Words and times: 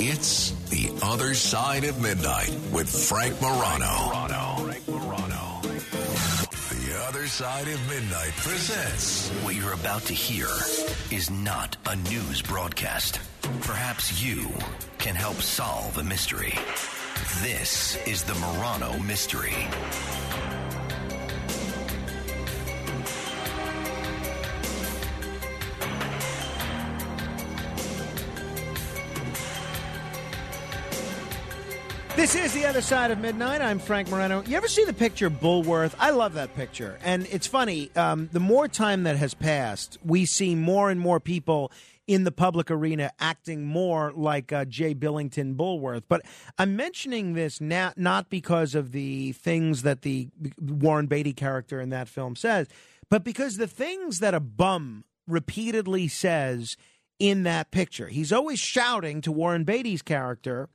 It's 0.00 0.52
The 0.70 0.96
Other 1.02 1.34
Side 1.34 1.82
of 1.82 2.00
Midnight 2.00 2.56
with 2.72 2.88
Frank 2.88 3.42
Morano. 3.42 4.28
The 6.70 7.04
Other 7.08 7.26
Side 7.26 7.66
of 7.66 7.88
Midnight 7.88 8.30
presents. 8.36 9.28
What 9.42 9.56
you're 9.56 9.72
about 9.72 10.02
to 10.02 10.14
hear 10.14 10.46
is 11.10 11.32
not 11.32 11.76
a 11.86 11.96
news 11.96 12.42
broadcast. 12.42 13.18
Perhaps 13.62 14.22
you 14.22 14.46
can 14.98 15.16
help 15.16 15.36
solve 15.36 15.98
a 15.98 16.04
mystery. 16.04 16.54
This 17.42 17.96
is 18.06 18.22
the 18.22 18.34
Morano 18.34 18.96
Mystery. 19.00 19.66
This 32.18 32.34
is 32.34 32.52
the 32.52 32.66
other 32.66 32.82
side 32.82 33.12
of 33.12 33.20
midnight. 33.20 33.62
I'm 33.62 33.78
Frank 33.78 34.10
Morano. 34.10 34.42
You 34.42 34.56
ever 34.56 34.66
see 34.66 34.84
the 34.84 34.92
picture 34.92 35.30
Bulworth? 35.30 35.94
I 36.00 36.10
love 36.10 36.34
that 36.34 36.56
picture, 36.56 36.98
and 37.04 37.28
it's 37.30 37.46
funny. 37.46 37.92
Um, 37.94 38.28
the 38.32 38.40
more 38.40 38.66
time 38.66 39.04
that 39.04 39.14
has 39.14 39.34
passed, 39.34 39.98
we 40.04 40.26
see 40.26 40.56
more 40.56 40.90
and 40.90 40.98
more 40.98 41.20
people 41.20 41.70
in 42.08 42.24
the 42.24 42.32
public 42.32 42.72
arena 42.72 43.12
acting 43.20 43.64
more 43.64 44.12
like 44.16 44.52
uh, 44.52 44.64
Jay 44.64 44.94
Billington 44.94 45.54
Bulworth. 45.54 46.02
But 46.08 46.22
I'm 46.58 46.74
mentioning 46.74 47.34
this 47.34 47.60
now, 47.60 47.92
not 47.96 48.30
because 48.30 48.74
of 48.74 48.90
the 48.90 49.30
things 49.30 49.82
that 49.82 50.02
the 50.02 50.28
Warren 50.60 51.06
Beatty 51.06 51.34
character 51.34 51.80
in 51.80 51.90
that 51.90 52.08
film 52.08 52.34
says, 52.34 52.66
but 53.08 53.22
because 53.22 53.58
the 53.58 53.68
things 53.68 54.18
that 54.18 54.34
a 54.34 54.40
bum 54.40 55.04
repeatedly 55.28 56.08
says 56.08 56.76
in 57.20 57.44
that 57.44 57.70
picture. 57.70 58.08
He's 58.08 58.32
always 58.32 58.58
shouting 58.58 59.20
to 59.20 59.30
Warren 59.30 59.62
Beatty's 59.62 60.02
character 60.02 60.68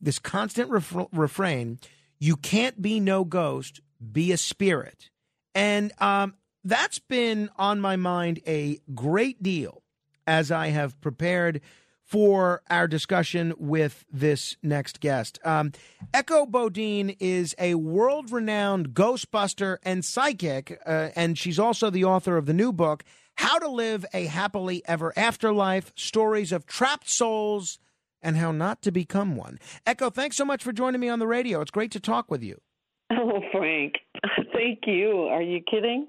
this 0.00 0.18
constant 0.18 0.70
ref- 0.70 1.08
refrain 1.12 1.78
you 2.18 2.36
can't 2.36 2.80
be 2.80 3.00
no 3.00 3.24
ghost 3.24 3.80
be 4.12 4.32
a 4.32 4.36
spirit. 4.36 5.10
And 5.54 5.92
um, 5.98 6.34
that's 6.64 6.98
been 6.98 7.50
on 7.56 7.80
my 7.80 7.96
mind 7.96 8.40
a 8.46 8.78
great 8.94 9.42
deal 9.42 9.82
as 10.26 10.50
i 10.50 10.68
have 10.68 11.00
prepared 11.00 11.60
for 12.04 12.60
our 12.68 12.88
discussion 12.88 13.54
with 13.56 14.04
this 14.12 14.56
next 14.64 14.98
guest. 14.98 15.38
Um, 15.44 15.72
echo 16.12 16.44
bodine 16.44 17.16
is 17.20 17.54
a 17.56 17.76
world-renowned 17.76 18.90
ghostbuster 18.90 19.78
and 19.84 20.04
psychic 20.04 20.80
uh, 20.84 21.10
and 21.14 21.38
she's 21.38 21.58
also 21.58 21.88
the 21.88 22.04
author 22.04 22.36
of 22.36 22.46
the 22.46 22.52
new 22.52 22.72
book 22.72 23.04
how 23.36 23.58
to 23.58 23.68
live 23.68 24.04
a 24.12 24.26
happily 24.26 24.82
ever 24.86 25.12
after 25.16 25.52
life 25.52 25.92
stories 25.96 26.52
of 26.52 26.66
trapped 26.66 27.08
souls 27.08 27.78
and 28.22 28.36
how 28.36 28.52
not 28.52 28.82
to 28.82 28.90
become 28.90 29.36
one. 29.36 29.58
Echo, 29.86 30.10
thanks 30.10 30.36
so 30.36 30.44
much 30.44 30.62
for 30.62 30.72
joining 30.72 31.00
me 31.00 31.08
on 31.08 31.18
the 31.18 31.26
radio. 31.26 31.60
It's 31.60 31.70
great 31.70 31.90
to 31.92 32.00
talk 32.00 32.30
with 32.30 32.42
you. 32.42 32.60
Oh, 33.12 33.40
Frank, 33.52 33.94
thank 34.52 34.80
you. 34.86 35.22
Are 35.22 35.42
you 35.42 35.60
kidding? 35.68 36.06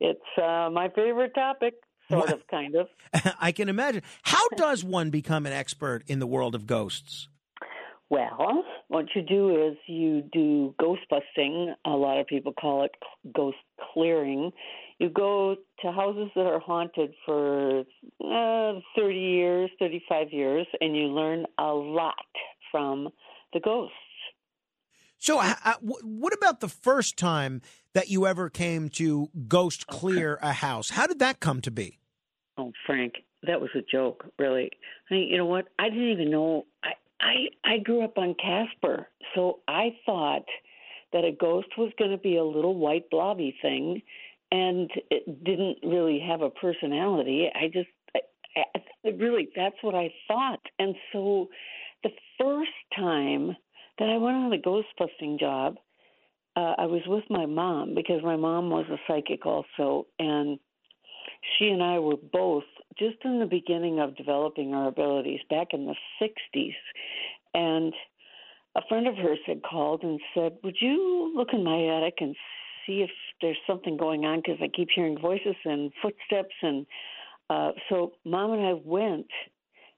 It's 0.00 0.20
uh, 0.38 0.70
my 0.72 0.88
favorite 0.94 1.34
topic, 1.34 1.74
sort 2.10 2.30
of, 2.30 2.40
kind 2.50 2.74
of. 2.74 2.88
I 3.40 3.52
can 3.52 3.68
imagine. 3.68 4.02
How 4.22 4.48
does 4.56 4.82
one 4.82 5.10
become 5.10 5.44
an 5.44 5.52
expert 5.52 6.04
in 6.06 6.20
the 6.20 6.26
world 6.26 6.54
of 6.54 6.66
ghosts? 6.66 7.28
Well, 8.10 8.64
what 8.88 9.06
you 9.14 9.22
do 9.22 9.68
is 9.68 9.76
you 9.86 10.22
do 10.32 10.74
ghost 10.80 11.02
busting. 11.10 11.74
A 11.86 11.90
lot 11.90 12.18
of 12.18 12.26
people 12.26 12.54
call 12.58 12.84
it 12.84 12.92
ghost 13.34 13.58
clearing. 13.92 14.50
You 14.98 15.08
go 15.08 15.56
to 15.82 15.92
houses 15.92 16.28
that 16.34 16.46
are 16.46 16.58
haunted 16.58 17.14
for 17.24 17.80
uh, 17.80 18.80
30 18.96 19.14
years, 19.14 19.70
35 19.78 20.32
years, 20.32 20.66
and 20.80 20.96
you 20.96 21.04
learn 21.04 21.46
a 21.58 21.66
lot 21.66 22.14
from 22.72 23.08
the 23.52 23.60
ghosts. 23.60 23.94
So, 25.18 25.40
uh, 25.40 25.74
what 25.82 26.32
about 26.32 26.60
the 26.60 26.68
first 26.68 27.16
time 27.16 27.60
that 27.92 28.08
you 28.08 28.26
ever 28.26 28.48
came 28.48 28.88
to 28.90 29.28
ghost 29.48 29.86
clear 29.88 30.38
a 30.42 30.52
house? 30.52 30.90
How 30.90 31.06
did 31.06 31.18
that 31.18 31.40
come 31.40 31.60
to 31.62 31.70
be? 31.70 31.98
Oh, 32.56 32.72
Frank, 32.86 33.14
that 33.44 33.60
was 33.60 33.70
a 33.74 33.82
joke, 33.90 34.24
really. 34.38 34.70
I 35.10 35.14
mean, 35.14 35.28
you 35.28 35.36
know 35.36 35.46
what? 35.46 35.66
I 35.78 35.88
didn't 35.88 36.10
even 36.10 36.30
know. 36.30 36.66
I 36.84 36.90
I 37.20 37.34
I 37.64 37.78
grew 37.78 38.04
up 38.04 38.16
on 38.16 38.34
Casper, 38.34 39.08
so 39.34 39.60
I 39.66 39.96
thought 40.06 40.44
that 41.12 41.24
a 41.24 41.32
ghost 41.32 41.68
was 41.76 41.92
going 41.98 42.10
to 42.10 42.18
be 42.18 42.36
a 42.36 42.44
little 42.44 42.76
white 42.76 43.10
blobby 43.10 43.56
thing, 43.62 44.02
and 44.50 44.90
it 45.10 45.44
didn't 45.44 45.78
really 45.82 46.20
have 46.26 46.42
a 46.42 46.50
personality. 46.50 47.48
I 47.54 47.68
just 47.68 47.88
I, 48.14 48.62
I, 48.74 49.08
really 49.10 49.48
that's 49.54 49.76
what 49.82 49.94
I 49.94 50.12
thought, 50.26 50.60
and 50.78 50.94
so 51.12 51.48
the 52.02 52.10
first 52.40 52.70
time 52.96 53.56
that 53.98 54.08
I 54.08 54.16
went 54.16 54.36
on 54.36 54.52
a 54.52 54.58
ghost 54.58 54.88
busting 54.98 55.38
job, 55.38 55.76
uh, 56.56 56.74
I 56.78 56.86
was 56.86 57.02
with 57.06 57.24
my 57.30 57.46
mom 57.46 57.94
because 57.94 58.22
my 58.22 58.36
mom 58.36 58.70
was 58.70 58.86
a 58.90 58.98
psychic 59.06 59.44
also, 59.44 60.06
and 60.18 60.58
she 61.58 61.68
and 61.68 61.82
I 61.82 61.98
were 61.98 62.16
both 62.32 62.64
just 62.98 63.16
in 63.24 63.38
the 63.38 63.46
beginning 63.46 64.00
of 64.00 64.16
developing 64.16 64.74
our 64.74 64.88
abilities 64.88 65.40
back 65.50 65.68
in 65.72 65.86
the 65.86 65.94
60s. 66.22 66.74
And 67.54 67.92
a 68.76 68.80
friend 68.88 69.06
of 69.06 69.16
hers 69.16 69.38
had 69.46 69.62
called 69.62 70.02
and 70.02 70.20
said, 70.34 70.58
Would 70.62 70.76
you 70.80 71.32
look 71.34 71.48
in 71.52 71.64
my 71.64 71.96
attic 71.96 72.14
and 72.20 72.34
see 72.88 73.02
if 73.02 73.10
there's 73.40 73.58
something 73.68 73.96
going 73.96 74.24
on? 74.24 74.40
Because 74.40 74.58
I 74.60 74.66
keep 74.68 74.88
hearing 74.92 75.16
voices 75.20 75.54
and 75.64 75.92
footsteps. 76.02 76.54
And 76.62 76.86
uh, 77.48 77.70
so 77.88 78.14
mom 78.24 78.54
and 78.54 78.66
I 78.66 78.72
went. 78.84 79.28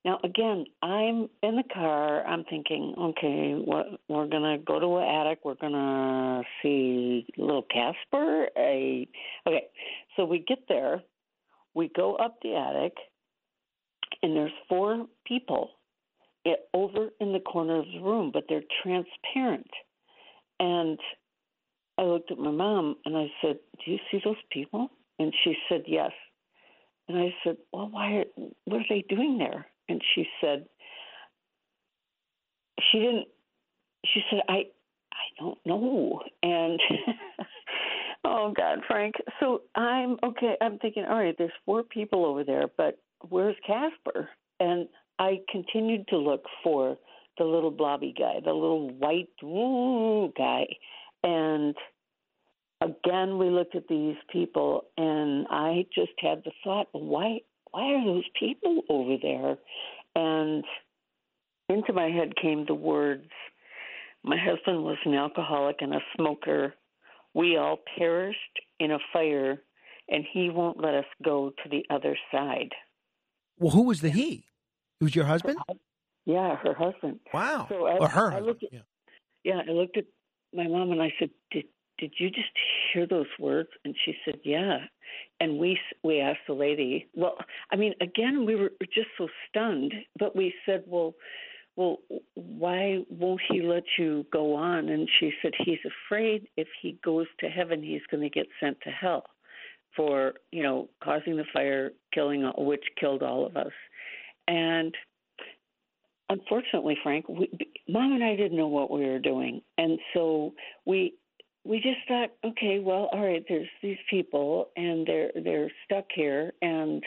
Now, 0.05 0.19
again, 0.25 0.67
I'm 0.83 1.29
in 1.43 1.56
the 1.56 1.65
car. 1.75 2.27
I'm 2.27 2.45
thinking, 2.45 2.95
okay, 2.99 3.53
what, 3.65 3.87
we're 4.09 4.29
going 4.29 4.59
to 4.59 4.62
go 4.62 4.79
to 4.81 4.97
an 4.97 5.09
attic. 5.09 5.41
We're 5.45 5.55
going 5.55 5.73
to 5.73 6.43
see 6.62 7.27
little 7.39 7.65
Casper. 7.71 8.49
A, 8.59 9.09
okay, 9.47 9.65
so 10.17 10.25
we 10.27 10.45
get 10.47 10.61
there 10.69 11.03
we 11.75 11.91
go 11.95 12.17
up 12.17 12.39
the 12.43 12.55
attic, 12.55 12.95
and 14.23 14.37
there's 14.37 14.53
four 14.69 15.06
people 15.27 15.71
it, 16.45 16.61
over 16.75 17.09
in 17.21 17.33
the 17.33 17.41
corner 17.41 17.79
of 17.79 17.87
the 17.87 18.00
room, 18.00 18.31
but 18.33 18.45
they're 18.49 18.62
transparent. 18.83 19.71
And 20.59 20.99
I 21.99 22.03
looked 22.03 22.31
at 22.31 22.39
my 22.39 22.51
mom 22.51 22.97
and 23.05 23.17
I 23.17 23.31
said, 23.43 23.59
"Do 23.84 23.91
you 23.91 23.99
see 24.11 24.21
those 24.25 24.37
people?" 24.51 24.91
And 25.19 25.34
she 25.45 25.56
said, 25.69 25.83
"Yes." 25.87 26.12
And 27.09 27.19
I 27.19 27.34
said, 27.45 27.56
"Well, 27.73 27.89
why? 27.91 28.12
Are, 28.12 28.25
what 28.65 28.81
are 28.81 28.87
they 28.89 29.05
doing 29.09 29.39
there?" 29.39 29.67
And 29.89 30.03
she 30.15 30.27
said, 30.41 30.67
"She 32.91 32.99
didn't." 33.00 33.29
She 34.06 34.21
said, 34.31 34.41
"I, 34.49 34.67
I 35.12 35.27
don't 35.39 35.59
know." 35.67 36.23
And 36.43 36.81
Oh 38.25 38.53
God, 38.56 38.81
Frank. 38.87 39.15
So 39.39 39.62
I'm 39.75 40.17
okay. 40.23 40.56
I'm 40.61 40.79
thinking, 40.79 41.05
all 41.05 41.17
right, 41.17 41.34
there's 41.39 41.50
four 41.65 41.83
people 41.83 42.27
over 42.27 42.45
there, 42.45 42.67
but 42.77 42.99
where's 43.29 43.56
Casper? 43.67 44.29
And 44.59 44.89
I 45.19 45.41
continued 45.50 46.06
to 46.09 46.19
look 46.19 46.45
for 46.62 46.97
the 47.39 47.45
little 47.45 47.71
blobby 47.71 48.15
guy, 48.17 48.34
the 48.45 48.53
little 48.53 48.91
white 48.91 49.29
guy, 50.37 50.67
and 51.22 51.75
again 52.81 53.38
we 53.38 53.50
looked 53.50 53.76
at 53.76 53.88
these 53.88 54.16
people, 54.32 54.84
and 54.97 55.47
I 55.50 55.86
just 55.94 56.12
had 56.19 56.42
the 56.44 56.53
thought, 56.64 56.88
why? 56.92 57.41
Why 57.70 57.94
are 57.94 58.04
those 58.04 58.25
people 58.38 58.82
over 58.88 59.16
there? 59.22 59.56
And 60.16 60.64
into 61.69 61.92
my 61.92 62.08
head 62.08 62.32
came 62.41 62.66
the 62.66 62.75
words. 62.75 63.31
My 64.25 64.36
husband 64.36 64.82
was 64.84 64.98
an 65.04 65.14
alcoholic 65.14 65.76
and 65.81 65.94
a 65.94 66.00
smoker 66.16 66.75
we 67.32 67.56
all 67.56 67.78
perished 67.97 68.37
in 68.81 68.91
a 68.91 68.98
fire, 69.12 69.62
and 70.08 70.25
he 70.32 70.50
won't 70.50 70.82
let 70.82 70.94
us 70.94 71.04
go 71.25 71.52
to 71.62 71.69
the 71.69 71.84
other 71.94 72.19
side. 72.32 72.70
Well, 73.58 73.70
who 73.70 73.84
was 73.84 74.00
the 74.00 74.10
he? 74.10 74.47
It 75.00 75.04
was 75.04 75.14
your 75.14 75.26
husband? 75.26 75.58
Yeah, 76.26 76.56
her 76.56 76.75
husband. 76.75 77.20
Wow. 77.32 77.66
So 77.69 77.87
I, 77.87 77.99
or 77.99 78.08
her 78.08 78.28
I 78.28 78.34
husband. 78.34 78.46
Looked 78.46 78.64
at, 78.64 78.73
yeah. 78.73 78.81
yeah, 79.44 79.61
I 79.69 79.70
looked 79.70 79.96
at 79.96 80.05
my 80.55 80.67
mom 80.67 80.93
and 80.93 81.02
I 81.02 81.12
said, 81.19 81.31
"Did 81.50 81.67
did 81.99 82.14
you 82.19 82.31
just 82.31 82.50
hear 82.93 83.06
those 83.06 83.26
words?" 83.38 83.70
And 83.85 83.94
she 84.05 84.17
said, 84.25 84.41
"Yeah." 84.44 84.79
And 85.41 85.58
we 85.58 85.79
we 86.02 86.20
asked 86.20 86.47
the 86.47 86.55
lady. 86.55 87.08
Well, 87.14 87.37
I 87.73 87.76
mean, 87.76 87.94
again, 88.00 88.47
we 88.47 88.55
were 88.56 88.73
just 88.93 89.08
so 89.19 89.29
stunned, 89.49 89.94
but 90.19 90.37
we 90.37 90.55
said, 90.67 90.85
"Well, 90.87 91.14
well, 91.76 91.99
why 92.35 92.99
won't 93.08 93.41
he 93.50 93.62
let 93.62 93.85
you 93.99 94.26
go 94.32 94.55
on? 94.55 94.88
And 94.88 95.08
she 95.19 95.32
said, 95.41 95.52
he's 95.56 95.79
afraid 95.87 96.47
if 96.56 96.69
he 96.82 96.99
goes 97.02 97.26
to 97.38 97.49
heaven, 97.49 97.82
he's 97.82 98.02
going 98.11 98.23
to 98.23 98.29
get 98.29 98.49
sent 98.61 98.81
to 98.82 98.91
hell 98.91 99.25
for, 99.97 100.35
you 100.52 100.62
know, 100.62 100.88
causing 101.02 101.37
the 101.37 101.44
fire, 101.52 101.93
killing, 102.12 102.50
which 102.58 102.85
killed 102.99 103.23
all 103.23 103.47
of 103.47 103.56
us. 103.56 103.73
And 104.47 104.94
unfortunately, 106.31 106.97
Frank, 107.03 107.29
we, 107.29 107.50
mom 107.88 108.12
and 108.12 108.25
I 108.25 108.37
didn't 108.37 108.56
know 108.56 108.69
what 108.69 108.91
we 108.91 109.05
were 109.05 109.19
doing. 109.19 109.61
And 109.77 109.99
so 110.15 110.55
we, 110.87 111.15
we 111.65 111.77
just 111.77 111.99
thought, 112.09 112.31
okay, 112.44 112.79
well, 112.79 113.11
all 113.12 113.23
right, 113.23 113.44
there's 113.49 113.69
these 113.82 113.99
people 114.09 114.71
and 114.77 115.06
they're, 115.06 115.31
they're 115.44 115.71
stuck 115.85 116.06
here. 116.15 116.53
And 116.62 117.03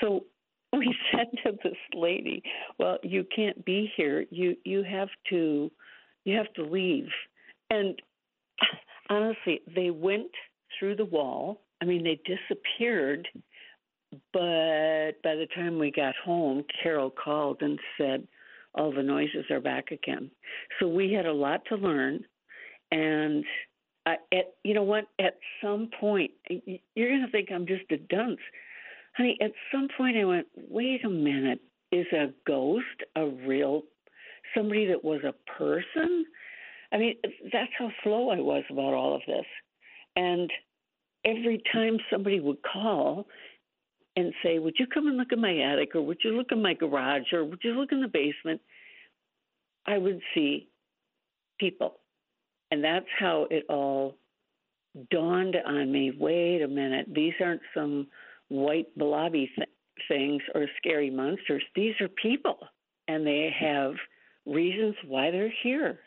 so 0.00 0.24
we 0.78 0.94
said 1.12 1.26
to 1.44 1.52
this 1.62 1.78
lady, 1.94 2.42
"Well, 2.78 2.98
you 3.02 3.24
can't 3.34 3.64
be 3.64 3.92
here. 3.96 4.24
You 4.30 4.56
you 4.64 4.82
have 4.82 5.08
to 5.30 5.70
you 6.24 6.36
have 6.36 6.52
to 6.54 6.64
leave." 6.64 7.08
And 7.70 8.00
honestly, 9.10 9.60
they 9.74 9.90
went 9.90 10.30
through 10.78 10.96
the 10.96 11.04
wall. 11.04 11.60
I 11.80 11.84
mean, 11.84 12.02
they 12.02 12.20
disappeared. 12.26 13.28
But 14.32 15.22
by 15.22 15.34
the 15.34 15.48
time 15.54 15.78
we 15.78 15.90
got 15.90 16.14
home, 16.24 16.64
Carol 16.82 17.10
called 17.10 17.62
and 17.62 17.78
said, 17.98 18.28
all 18.74 18.92
the 18.92 19.02
noises 19.02 19.44
are 19.50 19.60
back 19.60 19.90
again. 19.90 20.30
So 20.78 20.88
we 20.88 21.12
had 21.12 21.26
a 21.26 21.32
lot 21.32 21.62
to 21.68 21.76
learn. 21.76 22.24
And 22.90 23.44
at, 24.06 24.18
you 24.62 24.74
know 24.74 24.82
what? 24.82 25.04
At 25.18 25.38
some 25.62 25.90
point, 26.00 26.32
you're 26.48 27.08
going 27.08 27.24
to 27.24 27.30
think 27.30 27.50
I'm 27.52 27.66
just 27.66 27.90
a 27.90 27.96
dunce. 27.96 28.40
Honey, 29.16 29.38
at 29.40 29.52
some 29.72 29.88
point 29.96 30.16
I 30.16 30.24
went, 30.24 30.46
wait 30.56 31.04
a 31.04 31.10
minute. 31.10 31.60
Is 31.92 32.06
a 32.12 32.32
ghost 32.44 33.04
a 33.14 33.26
real 33.26 33.82
somebody 34.56 34.86
that 34.86 35.04
was 35.04 35.20
a 35.22 35.32
person? 35.56 36.26
I 36.90 36.98
mean, 36.98 37.14
that's 37.52 37.70
how 37.78 37.90
slow 38.02 38.30
I 38.30 38.40
was 38.40 38.64
about 38.68 38.94
all 38.94 39.14
of 39.14 39.22
this. 39.28 39.46
And 40.16 40.50
every 41.24 41.62
time 41.72 41.98
somebody 42.10 42.40
would 42.40 42.58
call 42.62 43.28
and 44.16 44.32
say, 44.42 44.58
Would 44.58 44.76
you 44.78 44.86
come 44.86 45.06
and 45.06 45.16
look 45.16 45.32
in 45.32 45.40
my 45.40 45.56
attic, 45.58 45.94
or 45.94 46.02
would 46.02 46.18
you 46.22 46.36
look 46.36 46.52
in 46.52 46.62
my 46.62 46.74
garage, 46.74 47.32
or 47.32 47.44
would 47.44 47.60
you 47.62 47.72
look 47.72 47.92
in 47.92 48.00
the 48.00 48.08
basement? 48.08 48.60
I 49.86 49.98
would 49.98 50.20
see 50.34 50.68
people. 51.58 52.00
And 52.70 52.82
that's 52.82 53.06
how 53.18 53.46
it 53.50 53.64
all 53.68 54.16
dawned 55.10 55.56
on 55.66 55.90
me 55.90 56.12
wait 56.18 56.62
a 56.62 56.68
minute, 56.68 57.06
these 57.12 57.34
aren't 57.40 57.60
some 57.74 58.06
white 58.48 58.86
blobby 58.96 59.50
th- 59.56 59.68
things 60.08 60.42
or 60.54 60.66
scary 60.78 61.10
monsters. 61.10 61.62
These 61.74 61.94
are 62.00 62.08
people, 62.08 62.58
and 63.08 63.26
they 63.26 63.50
have 63.58 63.94
reasons 64.46 64.94
why 65.06 65.30
they're 65.30 65.52
here. 65.62 65.98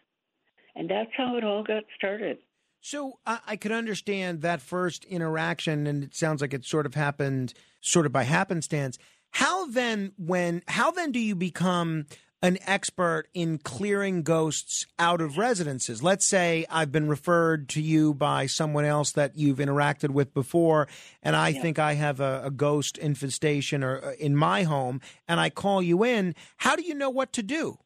And 0.75 0.89
that's 0.89 1.10
how 1.18 1.38
it 1.38 1.44
all 1.44 1.63
got 1.63 1.83
started. 1.95 2.38
So 2.81 3.19
I, 3.25 3.39
I 3.48 3.56
could 3.56 3.71
understand 3.71 4.42
that 4.42 4.62
first 4.62 5.03
interaction, 5.06 5.88
and 5.88 6.03
it 6.03 6.15
sounds 6.15 6.42
like 6.42 6.53
it 6.53 6.65
sort 6.65 6.86
of 6.86 6.95
happened 6.95 7.53
sort 7.88 8.06
of 8.06 8.12
by 8.12 8.24
happenstance. 8.24 8.98
How 9.31 9.68
then, 9.68 10.13
when 10.18 10.63
how 10.68 10.92
then 10.92 11.12
do 11.12 11.19
you 11.19 11.36
become 11.36 12.06
an 12.42 12.57
expert 12.68 13.28
in 13.34 13.57
clearing 13.57 14.22
ghosts 14.22 14.86
out 15.00 15.22
of 15.22 15.38
residences. 15.38 16.04
Let's 16.04 16.28
say 16.28 16.66
I've 16.69 16.92
been 16.92 17.07
referred 17.07 17.68
to 17.69 17.81
you 17.81 18.13
by 18.13 18.45
someone 18.45 18.86
else 18.86 19.12
that 19.13 19.36
you've 19.36 19.57
interacted 19.57 20.12
with 20.12 20.34
before, 20.34 20.88
and 21.24 21.36
I 21.36 21.50
yeah. 21.50 21.62
think 21.62 21.80
I 21.80 21.94
have 21.94 22.19
a, 22.19 22.44
a, 22.45 22.51
ghost 22.51 22.98
infestation 23.00 23.84
or 23.84 24.04
uh, 24.04 24.12
in 24.19 24.36
my 24.36 24.63
home, 24.63 25.01
and 25.28 25.39
I 25.39 25.50
call 25.50 25.81
you 25.81 26.04
in. 26.04 26.36
How 26.57 26.75
do 26.75 26.84
you 26.84 26.94
know 26.94 27.10
what 27.10 27.34
to 27.34 27.44
do? 27.44 27.80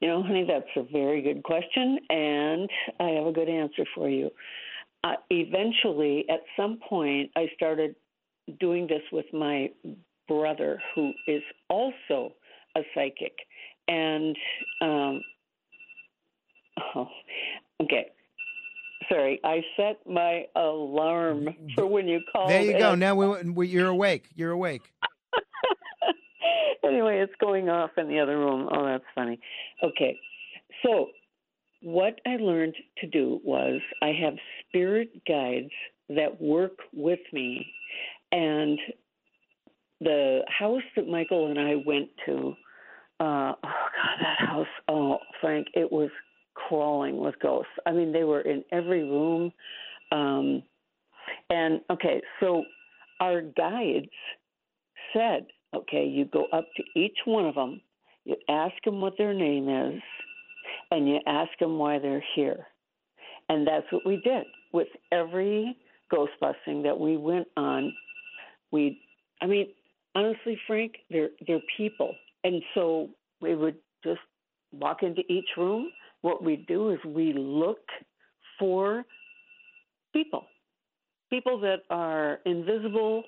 You 0.00 0.08
know, 0.08 0.22
honey, 0.22 0.46
that's 0.46 0.68
a 0.76 0.82
very 0.92 1.22
good 1.22 1.42
question, 1.42 1.98
and 2.10 2.68
I 3.00 3.08
have 3.10 3.26
a 3.26 3.32
good 3.32 3.48
answer 3.48 3.84
for 3.94 4.10
you. 4.10 4.30
Uh, 5.02 5.14
eventually, 5.30 6.26
at 6.28 6.40
some 6.56 6.78
point, 6.86 7.30
I 7.36 7.46
started 7.54 7.94
doing 8.60 8.86
this 8.86 9.02
with 9.12 9.26
my 9.32 9.70
brother, 10.28 10.80
who 10.94 11.12
is 11.26 11.42
also 11.68 12.32
a 12.76 12.80
psychic. 12.94 13.34
And, 13.88 14.36
um, 14.80 15.20
oh, 16.94 17.08
okay. 17.82 18.06
Sorry, 19.08 19.38
I 19.44 19.60
set 19.76 19.98
my 20.06 20.46
alarm 20.56 21.48
for 21.74 21.86
when 21.86 22.08
you 22.08 22.20
call. 22.32 22.48
There 22.48 22.62
you 22.62 22.78
go. 22.78 22.94
Now 22.94 23.14
we, 23.14 23.50
we, 23.50 23.68
you're 23.68 23.88
awake. 23.88 24.24
You're 24.34 24.52
awake. 24.52 24.82
anyway, 26.84 27.20
it's 27.20 27.34
going 27.40 27.68
off 27.68 27.90
in 27.98 28.08
the 28.08 28.18
other 28.20 28.38
room. 28.38 28.68
Oh, 28.72 28.86
that's 28.86 29.04
funny. 29.14 29.38
Okay. 29.82 30.18
So, 30.84 31.08
what 31.82 32.18
I 32.26 32.36
learned 32.36 32.74
to 32.98 33.06
do 33.06 33.40
was 33.44 33.80
I 34.02 34.12
have 34.22 34.34
spirit 34.66 35.10
guides 35.26 35.70
that 36.08 36.40
work 36.40 36.78
with 36.92 37.20
me. 37.32 37.66
And 38.32 38.78
the 40.00 40.40
house 40.48 40.82
that 40.96 41.08
Michael 41.08 41.50
and 41.50 41.58
I 41.58 41.76
went 41.86 42.08
to, 42.26 42.54
uh, 43.20 43.52
oh 43.52 43.56
God, 43.62 44.18
that 44.20 44.38
house, 44.38 44.66
oh, 44.88 45.18
Frank, 45.40 45.68
it 45.74 45.90
was 45.90 46.10
crawling 46.54 47.18
with 47.18 47.34
ghosts. 47.40 47.70
I 47.86 47.92
mean, 47.92 48.12
they 48.12 48.24
were 48.24 48.40
in 48.40 48.64
every 48.72 49.04
room. 49.04 49.52
Um, 50.12 50.62
and 51.50 51.80
okay, 51.90 52.20
so 52.40 52.64
our 53.20 53.40
guides 53.40 54.10
said 55.12 55.46
Okay, 55.74 56.06
you 56.06 56.24
go 56.26 56.46
up 56.52 56.66
to 56.76 56.82
each 56.94 57.16
one 57.24 57.46
of 57.46 57.54
them, 57.54 57.80
you 58.24 58.36
ask 58.48 58.74
them 58.84 59.00
what 59.00 59.14
their 59.18 59.34
name 59.34 59.68
is, 59.68 60.00
and 60.90 61.08
you 61.08 61.18
ask 61.26 61.50
them 61.58 61.78
why 61.78 61.98
they're 61.98 62.24
here. 62.36 62.66
And 63.48 63.66
that's 63.66 63.86
what 63.90 64.06
we 64.06 64.16
did 64.24 64.44
with 64.72 64.88
every 65.10 65.76
ghost 66.10 66.32
busting 66.40 66.82
that 66.84 66.98
we 66.98 67.16
went 67.16 67.48
on. 67.56 67.92
We, 68.70 69.00
I 69.40 69.46
mean, 69.46 69.68
honestly, 70.14 70.58
Frank, 70.66 70.94
they're 71.10 71.30
they're 71.46 71.62
people, 71.76 72.14
and 72.42 72.62
so 72.74 73.10
we 73.40 73.54
would 73.54 73.76
just 74.02 74.20
walk 74.72 75.02
into 75.02 75.22
each 75.28 75.48
room. 75.56 75.90
What 76.22 76.42
we 76.42 76.64
do 76.68 76.90
is 76.90 76.98
we 77.04 77.32
look 77.34 77.80
for 78.58 79.04
people, 80.12 80.46
people 81.30 81.60
that 81.60 81.82
are 81.90 82.40
invisible 82.46 83.24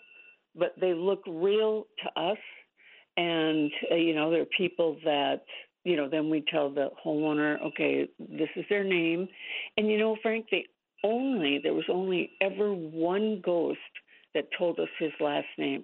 but 0.58 0.74
they 0.80 0.94
look 0.94 1.22
real 1.26 1.86
to 2.02 2.20
us. 2.20 2.38
And, 3.16 3.70
uh, 3.90 3.94
you 3.94 4.14
know, 4.14 4.30
there 4.30 4.42
are 4.42 4.56
people 4.56 4.96
that, 5.04 5.42
you 5.84 5.96
know, 5.96 6.08
then 6.08 6.28
we 6.28 6.44
tell 6.50 6.70
the 6.70 6.90
homeowner, 7.04 7.60
okay, 7.62 8.08
this 8.18 8.48
is 8.56 8.64
their 8.68 8.84
name. 8.84 9.28
And, 9.76 9.88
you 9.90 9.98
know, 9.98 10.16
Frank, 10.22 10.46
they 10.50 10.66
only, 11.04 11.60
there 11.62 11.74
was 11.74 11.84
only 11.90 12.32
ever 12.40 12.72
one 12.72 13.40
ghost 13.44 13.78
that 14.36 14.46
told 14.56 14.78
us 14.78 14.88
his 15.00 15.10
last 15.18 15.48
name. 15.58 15.82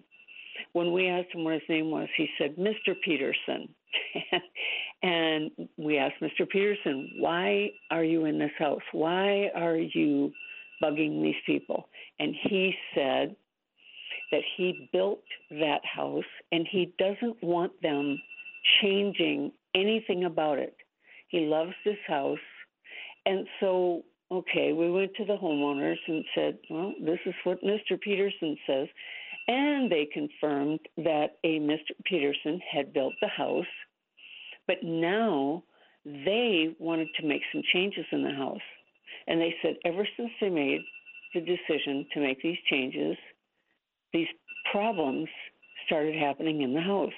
When 0.75 0.93
we 0.93 1.09
asked 1.09 1.35
him 1.35 1.43
what 1.43 1.55
his 1.55 1.63
name 1.69 1.91
was, 1.91 2.09
he 2.17 2.29
said, 2.39 2.55
Mr. 2.57 2.95
Peterson. 3.05 3.75
and 5.03 5.51
we 5.77 5.99
asked 5.99 6.21
Mr. 6.23 6.49
Peterson, 6.49 7.11
why 7.19 7.71
are 7.91 8.05
you 8.05 8.27
in 8.27 8.39
this 8.39 8.53
house? 8.59 8.83
Why 8.93 9.51
are 9.57 9.77
you 9.77 10.31
bugging 10.81 11.23
these 11.23 11.35
people? 11.47 11.89
And 12.21 12.35
he 12.49 12.75
said, 12.95 13.35
that 14.33 14.43
he 14.57 14.89
built 14.93 15.23
that 15.51 15.83
house 15.85 16.25
and 16.51 16.67
he 16.69 16.93
doesn't 16.99 17.37
want 17.43 17.71
them 17.83 18.21
changing 18.83 19.53
anything 19.75 20.25
about 20.25 20.59
it. 20.59 20.75
He 21.29 21.41
loves 21.41 21.73
this 21.85 21.99
house. 22.09 22.39
And 23.27 23.47
so, 23.61 24.03
okay, 24.33 24.73
we 24.73 24.91
went 24.91 25.15
to 25.17 25.25
the 25.25 25.37
homeowners 25.37 25.99
and 26.07 26.25
said, 26.35 26.59
well, 26.71 26.95
this 27.05 27.19
is 27.27 27.35
what 27.45 27.63
Mr. 27.63 28.01
Peterson 28.01 28.57
says. 28.67 28.89
And 29.49 29.91
they 29.91 30.09
confirmed 30.13 30.81
that 30.99 31.37
a 31.45 31.59
Mr. 31.59 31.93
Peterson 32.05 32.61
had 32.71 32.93
built 32.93 33.13
the 33.21 33.29
house, 33.29 33.67
but 34.67 34.77
now 34.83 35.63
they 36.05 36.75
wanted 36.79 37.09
to 37.21 37.27
make 37.27 37.43
some 37.53 37.63
changes 37.73 38.07
in 38.13 38.23
the 38.23 38.31
house. 38.31 38.61
And 39.27 39.41
they 39.41 39.55
said, 39.63 39.77
ever 39.85 40.07
since 40.17 40.31
they 40.41 40.49
made 40.49 40.81
the 41.35 41.41
decision 41.41 42.07
to 42.15 42.21
make 42.21 42.41
these 42.43 42.59
changes, 42.71 43.17
these 44.13 44.29
problems 44.71 45.29
started 45.87 46.15
happening 46.15 46.63
in 46.63 46.73
the 46.73 46.81
house. 46.81 47.13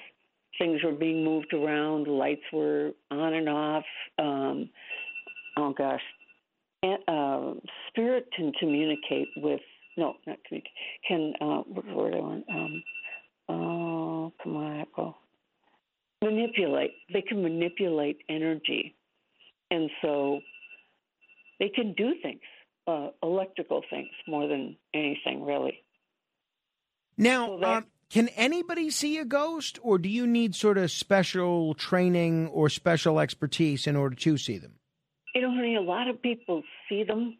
Things 0.57 0.81
were 0.83 0.93
being 0.93 1.23
moved 1.23 1.53
around, 1.53 2.07
lights 2.07 2.41
were 2.51 2.91
on 3.11 3.33
and 3.33 3.49
off. 3.49 3.83
Um, 4.17 4.69
oh 5.57 5.73
gosh, 5.73 6.01
uh, 7.07 7.53
spirit 7.89 8.27
can 8.35 8.51
communicate 8.59 9.29
with 9.37 9.61
no, 9.97 10.15
not 10.27 10.37
communicate. 10.47 10.73
Can 11.07 11.33
uh, 11.41 11.61
what 11.67 11.85
word 11.95 12.13
I 12.13 12.17
want? 12.17 12.45
Um, 12.49 12.83
oh, 13.49 14.33
come 14.43 14.57
on, 14.57 14.79
Apple. 14.81 15.15
Manipulate. 16.23 16.91
They 17.13 17.21
can 17.21 17.41
manipulate 17.41 18.17
energy, 18.29 18.95
and 19.71 19.89
so 20.01 20.41
they 21.59 21.69
can 21.69 21.93
do 21.93 22.13
things, 22.21 22.41
uh, 22.87 23.09
electrical 23.23 23.83
things 23.89 24.09
more 24.27 24.47
than 24.47 24.75
anything, 24.93 25.45
really. 25.45 25.79
Now, 27.17 27.61
um, 27.63 27.85
can 28.09 28.27
anybody 28.29 28.89
see 28.89 29.17
a 29.17 29.25
ghost, 29.25 29.79
or 29.81 29.97
do 29.97 30.09
you 30.09 30.27
need 30.27 30.55
sort 30.55 30.77
of 30.77 30.91
special 30.91 31.73
training 31.73 32.47
or 32.47 32.69
special 32.69 33.19
expertise 33.19 33.87
in 33.87 33.95
order 33.95 34.15
to 34.15 34.37
see 34.37 34.57
them? 34.57 34.79
You 35.35 35.41
know, 35.41 35.53
honey, 35.53 35.75
a 35.75 35.81
lot 35.81 36.07
of 36.07 36.21
people 36.21 36.63
see 36.87 37.03
them. 37.03 37.37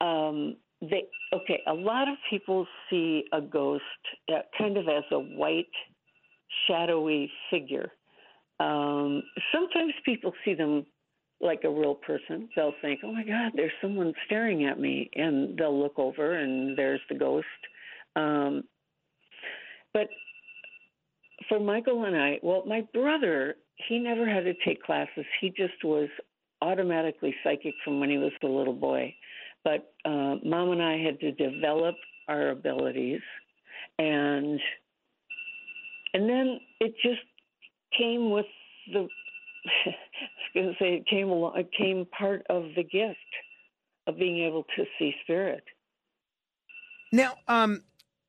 Um, 0.00 0.56
they 0.80 1.08
okay. 1.34 1.60
A 1.66 1.74
lot 1.74 2.08
of 2.08 2.14
people 2.30 2.66
see 2.88 3.24
a 3.32 3.40
ghost 3.40 3.82
uh, 4.32 4.42
kind 4.56 4.76
of 4.76 4.86
as 4.86 5.02
a 5.10 5.18
white, 5.18 5.66
shadowy 6.66 7.30
figure. 7.50 7.90
Um, 8.60 9.24
sometimes 9.52 9.92
people 10.04 10.32
see 10.44 10.54
them 10.54 10.86
like 11.40 11.64
a 11.64 11.68
real 11.68 11.96
person. 11.96 12.48
They'll 12.54 12.74
think, 12.80 13.00
"Oh 13.02 13.12
my 13.12 13.24
God, 13.24 13.52
there's 13.56 13.72
someone 13.82 14.12
staring 14.26 14.64
at 14.66 14.78
me," 14.78 15.10
and 15.16 15.58
they'll 15.58 15.78
look 15.78 15.98
over, 15.98 16.34
and 16.34 16.78
there's 16.78 17.00
the 17.08 17.16
ghost. 17.16 17.46
Um, 18.14 18.62
but 19.92 20.08
for 21.48 21.58
Michael 21.58 22.04
and 22.04 22.16
I, 22.16 22.38
well, 22.40 22.62
my 22.66 22.82
brother, 22.94 23.56
he 23.88 23.98
never 23.98 24.28
had 24.28 24.44
to 24.44 24.54
take 24.64 24.82
classes. 24.84 25.24
He 25.40 25.50
just 25.50 25.82
was 25.82 26.08
automatically 26.62 27.34
psychic 27.42 27.74
from 27.84 28.00
when 28.00 28.08
he 28.08 28.18
was 28.18 28.32
a 28.42 28.46
little 28.46 28.74
boy. 28.74 29.14
But 29.64 29.92
uh, 30.04 30.36
mom 30.44 30.70
and 30.70 30.82
I 30.82 30.98
had 30.98 31.20
to 31.20 31.32
develop 31.32 31.96
our 32.28 32.50
abilities, 32.50 33.20
and 33.98 34.60
and 36.14 36.28
then 36.28 36.60
it 36.80 36.94
just 37.02 37.20
came 37.96 38.30
with 38.30 38.46
the. 38.92 39.08
I 39.86 39.90
was 39.90 40.54
going 40.54 40.66
to 40.66 40.74
say 40.78 40.94
it 40.94 41.06
came 41.06 41.28
along. 41.28 41.56
It 41.56 41.70
came 41.76 42.06
part 42.18 42.44
of 42.50 42.64
the 42.76 42.82
gift 42.82 43.18
of 44.06 44.18
being 44.18 44.44
able 44.44 44.64
to 44.76 44.84
see 44.98 45.14
spirit. 45.22 45.62
Now, 47.12 47.34
um, 47.46 47.82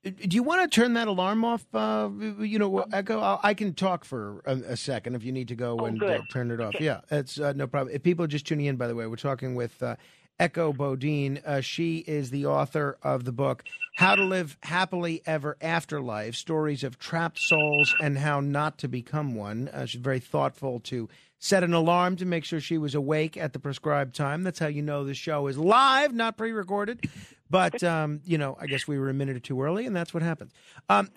do 0.03 0.36
you 0.36 0.43
want 0.43 0.69
to 0.69 0.74
turn 0.74 0.93
that 0.95 1.07
alarm 1.07 1.45
off? 1.45 1.65
Uh, 1.74 2.10
you 2.39 2.60
know, 2.60 2.86
Echo. 2.91 3.22
I'll, 3.22 3.39
i 3.41 3.53
can 3.53 3.74
talk 3.74 4.03
for 4.03 4.41
a, 4.45 4.55
a, 4.55 4.77
second 4.77 5.15
if 5.15 5.24
you 5.24 5.31
need 5.31 5.48
to 5.48 5.55
go 5.55 5.77
oh, 5.79 5.86
and 5.86 6.03
uh, 6.03 6.19
turn 6.29 6.51
it 6.51 6.60
off. 6.60 6.75
Okay. 6.75 6.86
Yeah, 6.86 7.01
it's 7.10 7.39
uh, 7.39 7.53
no 7.53 7.67
problem. 7.67 7.95
If 7.95 8.03
people 8.03 8.25
are 8.25 8.27
just 8.27 8.45
tuning 8.45 8.65
in, 8.65 8.75
by 8.75 8.88
the 8.88 8.95
way, 8.95 9.07
we're 9.07 9.15
talking 9.15 9.55
with 9.55 9.81
uh, 9.81 9.95
Echo 10.39 10.73
Bodine. 10.73 11.41
Uh, 11.45 11.61
she 11.61 11.97
is 11.99 12.29
the 12.29 12.45
author 12.45 12.97
of 13.03 13.23
the 13.25 13.31
book 13.31 13.63
"How 13.95 14.15
to 14.15 14.23
Live 14.23 14.57
Happily 14.63 15.21
Ever 15.25 15.57
After 15.61 16.01
Life: 16.01 16.35
Stories 16.35 16.83
of 16.83 16.97
Trapped 16.99 17.39
Souls 17.39 17.93
and 18.01 18.17
How 18.17 18.39
Not 18.39 18.77
to 18.79 18.87
Become 18.87 19.35
One." 19.35 19.69
Uh, 19.69 19.85
she's 19.85 20.01
very 20.01 20.19
thoughtful 20.19 20.79
to 20.81 21.09
set 21.39 21.63
an 21.63 21.73
alarm 21.73 22.15
to 22.15 22.25
make 22.25 22.45
sure 22.45 22.61
she 22.61 22.77
was 22.77 22.95
awake 22.95 23.35
at 23.35 23.51
the 23.51 23.59
prescribed 23.59 24.15
time. 24.15 24.43
That's 24.43 24.59
how 24.59 24.67
you 24.67 24.81
know 24.81 25.03
the 25.03 25.13
show 25.13 25.47
is 25.47 25.57
live, 25.57 26.13
not 26.13 26.37
pre-recorded. 26.37 27.09
But 27.49 27.83
um, 27.83 28.21
you 28.25 28.37
know, 28.37 28.57
I 28.59 28.65
guess 28.65 28.87
we 28.87 28.97
were 28.97 29.09
a 29.09 29.13
minute 29.13 29.35
or 29.35 29.39
two 29.39 29.61
early, 29.61 29.85
and 29.85 29.95
that's 29.95 30.13
what 30.13 30.23
happens. 30.23 30.53
Um, 30.89 31.09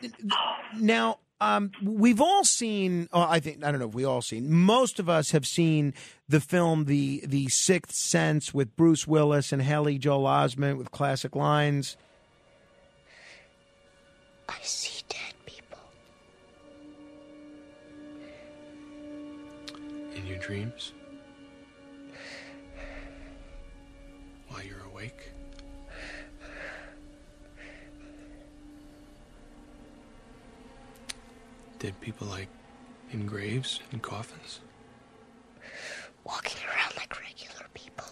now, 0.76 1.20
um, 1.40 1.70
we've 1.82 2.20
all 2.20 2.44
seen. 2.44 3.08
Oh, 3.12 3.20
I 3.20 3.40
think 3.40 3.62
I 3.62 3.70
don't 3.70 3.80
know 3.80 3.88
if 3.88 3.94
we 3.94 4.04
all 4.04 4.22
seen. 4.22 4.52
Most 4.52 4.98
of 4.98 5.08
us 5.08 5.32
have 5.32 5.46
seen 5.46 5.92
the 6.28 6.40
film 6.40 6.86
the 6.86 7.22
the 7.26 7.48
Sixth 7.48 7.94
Sense 7.94 8.54
with 8.54 8.74
Bruce 8.76 9.06
Willis 9.06 9.52
and 9.52 9.60
Haley 9.60 9.98
Joel 9.98 10.24
Osment 10.24 10.78
with 10.78 10.90
classic 10.90 11.36
lines. 11.36 11.96
I 14.48 14.56
see 14.62 15.02
dead 15.08 15.34
people 15.44 15.78
in 20.14 20.26
your 20.26 20.38
dreams 20.38 20.92
Dead 31.78 32.00
people 32.00 32.26
like 32.26 32.48
in 33.12 33.26
graves, 33.26 33.80
and 33.92 34.02
coffins? 34.02 34.60
Walking 36.24 36.58
around 36.66 36.96
like 36.96 37.20
regular 37.20 37.66
people. 37.74 38.06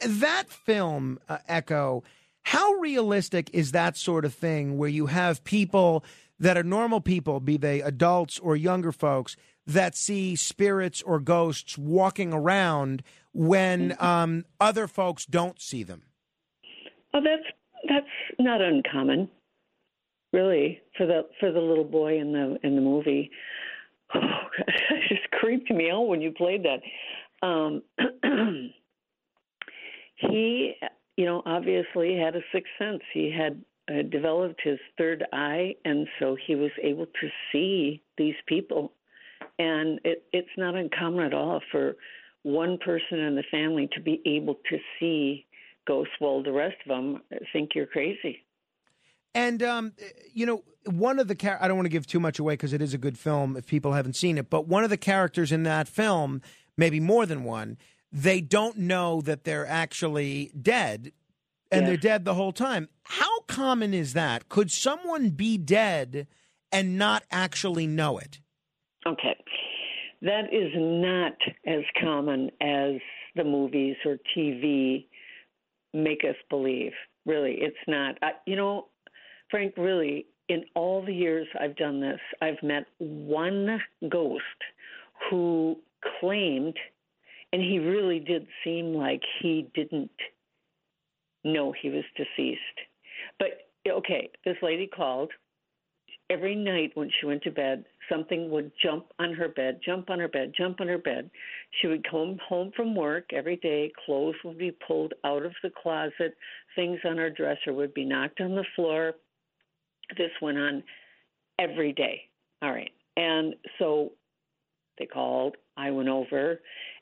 That 0.00 0.48
film, 0.48 1.18
uh, 1.28 1.38
Echo, 1.48 2.04
how 2.44 2.72
realistic 2.74 3.50
is 3.52 3.72
that 3.72 3.96
sort 3.96 4.24
of 4.24 4.32
thing 4.32 4.78
where 4.78 4.88
you 4.88 5.06
have 5.06 5.44
people 5.44 6.04
that 6.38 6.56
are 6.56 6.62
normal 6.62 7.00
people, 7.00 7.40
be 7.40 7.56
they 7.56 7.80
adults 7.80 8.38
or 8.38 8.56
younger 8.56 8.92
folks, 8.92 9.36
that 9.66 9.96
see 9.96 10.34
spirits 10.34 11.02
or 11.02 11.20
ghosts 11.20 11.76
walking 11.78 12.32
around 12.32 13.02
when 13.32 13.90
mm-hmm. 13.90 14.04
um, 14.04 14.44
other 14.60 14.88
folks 14.88 15.24
don't 15.26 15.60
see 15.60 15.82
them? 15.82 16.02
Oh, 17.14 17.20
that's 17.22 17.44
that's 17.88 18.06
not 18.38 18.60
uncommon 18.60 19.28
really 20.32 20.80
for 20.96 21.06
the 21.06 21.22
for 21.40 21.52
the 21.52 21.60
little 21.60 21.84
boy 21.84 22.18
in 22.18 22.32
the 22.32 22.58
in 22.62 22.74
the 22.74 22.82
movie. 22.82 23.30
Oh, 24.14 24.20
it 24.68 25.08
just 25.08 25.30
creeped 25.32 25.70
me 25.70 25.90
out 25.90 26.08
when 26.08 26.20
you 26.20 26.32
played 26.32 26.64
that. 26.64 26.82
Um, 27.46 27.82
he, 30.16 30.74
you 31.16 31.24
know, 31.24 31.42
obviously 31.46 32.16
had 32.16 32.36
a 32.36 32.40
sixth 32.52 32.72
sense. 32.78 33.02
He 33.12 33.30
had 33.30 33.62
uh, 33.90 34.02
developed 34.10 34.60
his 34.62 34.78
third 34.96 35.24
eye, 35.32 35.74
and 35.84 36.06
so 36.18 36.36
he 36.46 36.54
was 36.54 36.70
able 36.82 37.06
to 37.06 37.28
see 37.50 38.02
these 38.16 38.36
people. 38.46 38.92
And 39.58 40.00
it, 40.04 40.24
it's 40.32 40.48
not 40.56 40.76
uncommon 40.76 41.24
at 41.24 41.34
all 41.34 41.60
for 41.70 41.96
one 42.42 42.78
person 42.78 43.18
in 43.18 43.34
the 43.34 43.44
family 43.50 43.88
to 43.94 44.00
be 44.00 44.20
able 44.26 44.56
to 44.70 44.78
see 44.98 45.46
ghosts 45.86 46.14
while 46.18 46.42
the 46.42 46.52
rest 46.52 46.76
of 46.84 46.88
them 46.88 47.22
think 47.52 47.70
you're 47.74 47.86
crazy. 47.86 48.44
And 49.34 49.62
um, 49.62 49.92
you 50.32 50.46
know, 50.46 50.62
one 50.84 51.18
of 51.18 51.28
the 51.28 51.34
char- 51.34 51.58
I 51.60 51.68
don't 51.68 51.76
want 51.76 51.86
to 51.86 51.90
give 51.90 52.06
too 52.06 52.20
much 52.20 52.38
away 52.38 52.54
because 52.54 52.72
it 52.72 52.82
is 52.82 52.94
a 52.94 52.98
good 52.98 53.18
film 53.18 53.56
if 53.56 53.66
people 53.66 53.92
haven't 53.92 54.16
seen 54.16 54.38
it. 54.38 54.50
But 54.50 54.66
one 54.66 54.84
of 54.84 54.90
the 54.90 54.96
characters 54.96 55.52
in 55.52 55.62
that 55.64 55.88
film, 55.88 56.42
maybe 56.76 57.00
more 57.00 57.26
than 57.26 57.44
one, 57.44 57.78
they 58.12 58.40
don't 58.40 58.78
know 58.78 59.20
that 59.22 59.44
they're 59.44 59.66
actually 59.66 60.52
dead, 60.60 61.12
and 61.70 61.86
they're 61.86 61.96
dead 61.96 62.24
the 62.24 62.34
whole 62.34 62.52
time. 62.52 62.88
How 63.04 63.40
common 63.42 63.94
is 63.94 64.12
that? 64.12 64.48
Could 64.48 64.70
someone 64.70 65.30
be 65.30 65.56
dead 65.56 66.26
and 66.70 66.98
not 66.98 67.24
actually 67.30 67.86
know 67.86 68.18
it? 68.18 68.40
Okay, 69.06 69.36
that 70.20 70.52
is 70.52 70.70
not 70.74 71.32
as 71.66 71.82
common 72.00 72.50
as 72.60 73.00
the 73.34 73.44
movies 73.44 73.96
or 74.04 74.18
TV 74.36 75.06
make 75.94 76.22
us 76.24 76.36
believe. 76.50 76.92
Really, 77.24 77.56
it's 77.58 77.76
not. 77.86 78.16
I, 78.22 78.32
you 78.46 78.56
know, 78.56 78.88
Frank, 79.52 79.74
really, 79.76 80.24
in 80.48 80.64
all 80.74 81.04
the 81.04 81.14
years 81.14 81.46
I've 81.60 81.76
done 81.76 82.00
this, 82.00 82.18
I've 82.40 82.62
met 82.62 82.86
one 82.98 83.78
ghost 84.08 84.42
who 85.30 85.76
claimed, 86.20 86.74
and 87.52 87.60
he 87.60 87.78
really 87.78 88.18
did 88.18 88.46
seem 88.64 88.94
like 88.94 89.20
he 89.40 89.68
didn't 89.74 90.10
know 91.44 91.72
he 91.72 91.90
was 91.90 92.04
deceased. 92.16 92.58
But 93.38 93.68
okay, 93.88 94.30
this 94.44 94.56
lady 94.62 94.86
called. 94.86 95.30
Every 96.30 96.54
night 96.54 96.92
when 96.94 97.10
she 97.20 97.26
went 97.26 97.42
to 97.42 97.50
bed, 97.50 97.84
something 98.10 98.48
would 98.48 98.72
jump 98.82 99.06
on 99.18 99.34
her 99.34 99.48
bed, 99.48 99.80
jump 99.84 100.08
on 100.08 100.18
her 100.18 100.28
bed, 100.28 100.54
jump 100.56 100.80
on 100.80 100.88
her 100.88 100.96
bed. 100.96 101.30
She 101.80 101.88
would 101.88 102.08
come 102.10 102.38
home 102.48 102.72
from 102.74 102.94
work 102.94 103.34
every 103.34 103.56
day, 103.56 103.92
clothes 104.06 104.36
would 104.42 104.56
be 104.56 104.74
pulled 104.86 105.12
out 105.26 105.44
of 105.44 105.52
the 105.62 105.70
closet, 105.82 106.34
things 106.74 107.00
on 107.04 107.18
her 107.18 107.28
dresser 107.28 107.74
would 107.74 107.92
be 107.92 108.06
knocked 108.06 108.40
on 108.40 108.54
the 108.54 108.64
floor, 108.74 109.14
this 110.16 110.30
went 110.40 110.58
on 110.58 110.82
every 111.58 111.92
day. 111.92 112.22
All 112.62 112.70
right. 112.70 112.90
And 113.16 113.54
so 113.78 114.12
they 114.98 115.06
called, 115.06 115.56
I 115.76 115.90
went 115.90 116.08
over, 116.08 116.60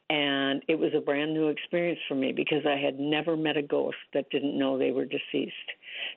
and 0.09 0.63
it 0.69 0.79
was 0.79 0.91
a 0.97 1.01
brand 1.01 1.33
new 1.33 1.49
experience 1.49 2.01
for 2.09 2.15
me 2.15 2.33
because 2.33 2.67
I 2.67 2.77
had 2.77 2.99
never 2.99 3.37
met 3.37 3.57
a 3.57 3.63
ghost 3.63 3.97
that 4.13 4.31
didn't 4.31 4.59
know 4.59 4.77
they 4.77 4.91
were 4.91 5.05
deceased. 5.05 5.55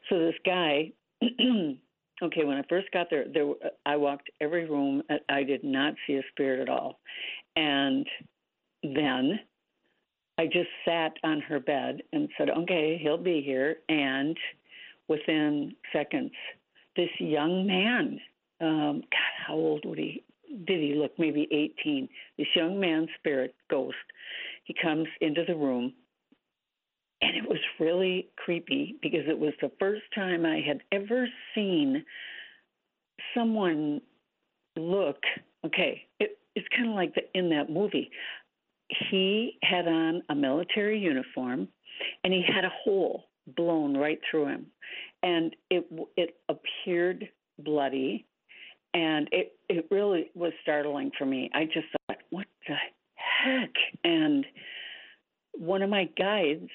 So 0.09 0.17
this 0.17 0.35
guy, 0.45 0.91
okay, 1.23 2.43
when 2.43 2.57
I 2.57 2.63
first 2.67 2.91
got 2.91 3.07
there, 3.09 3.25
there 3.31 3.45
I 3.85 3.95
walked 3.95 4.31
every 4.41 4.67
room. 4.67 5.03
I 5.29 5.43
did 5.43 5.63
not 5.63 5.93
see 6.07 6.15
a 6.15 6.23
spirit 6.31 6.59
at 6.59 6.69
all, 6.69 6.99
and 7.55 8.07
then 8.81 9.39
I 10.39 10.45
just 10.45 10.69
sat 10.85 11.13
on 11.23 11.41
her 11.41 11.59
bed 11.59 12.01
and 12.13 12.29
said, 12.37 12.49
"Okay, 12.49 12.99
he'll 13.01 13.17
be 13.17 13.41
here." 13.41 13.77
And 13.89 14.35
within 15.07 15.75
seconds, 15.91 16.31
this 16.95 17.09
young 17.19 17.67
man. 17.67 18.19
Um, 18.61 19.01
God, 19.01 19.47
how 19.47 19.55
old 19.55 19.85
would 19.85 19.97
he? 19.97 20.23
Did 20.65 20.79
he 20.79 20.95
look 20.95 21.11
maybe 21.17 21.47
18? 21.51 22.07
This 22.37 22.47
young 22.55 22.79
man, 22.79 23.07
spirit 23.19 23.55
ghost. 23.69 23.95
He 24.65 24.75
comes 24.81 25.07
into 25.19 25.43
the 25.47 25.55
room, 25.55 25.93
and 27.21 27.35
it 27.35 27.47
was 27.47 27.59
really 27.79 28.29
creepy 28.37 28.95
because 29.01 29.23
it 29.27 29.37
was 29.37 29.53
the 29.61 29.71
first 29.79 30.03
time 30.15 30.45
I 30.45 30.61
had 30.65 30.81
ever 30.91 31.27
seen 31.55 32.05
someone 33.35 34.01
look. 34.77 35.17
Okay, 35.65 36.03
it, 36.19 36.37
it's 36.55 36.67
kind 36.75 36.89
of 36.89 36.95
like 36.95 37.13
the, 37.15 37.21
in 37.37 37.49
that 37.49 37.69
movie. 37.69 38.09
He 39.09 39.57
had 39.63 39.87
on 39.87 40.21
a 40.29 40.35
military 40.35 40.99
uniform, 40.99 41.67
and 42.23 42.33
he 42.33 42.43
had 42.47 42.65
a 42.65 42.71
hole 42.83 43.25
blown 43.55 43.97
right 43.97 44.19
through 44.29 44.47
him, 44.47 44.67
and 45.23 45.55
it 45.69 45.85
it 46.17 46.35
appeared 46.49 47.27
bloody, 47.59 48.25
and 48.93 49.27
it 49.31 49.53
it 49.69 49.87
really 49.89 50.29
was 50.35 50.53
startling 50.61 51.11
for 51.17 51.25
me. 51.25 51.49
I 51.53 51.65
just 51.65 51.87
thought, 52.07 52.17
what 52.29 52.47
the 52.67 52.75
heck? 53.15 53.71
And 54.03 54.45
one 55.53 55.81
of 55.81 55.89
my 55.89 56.09
guides 56.17 56.69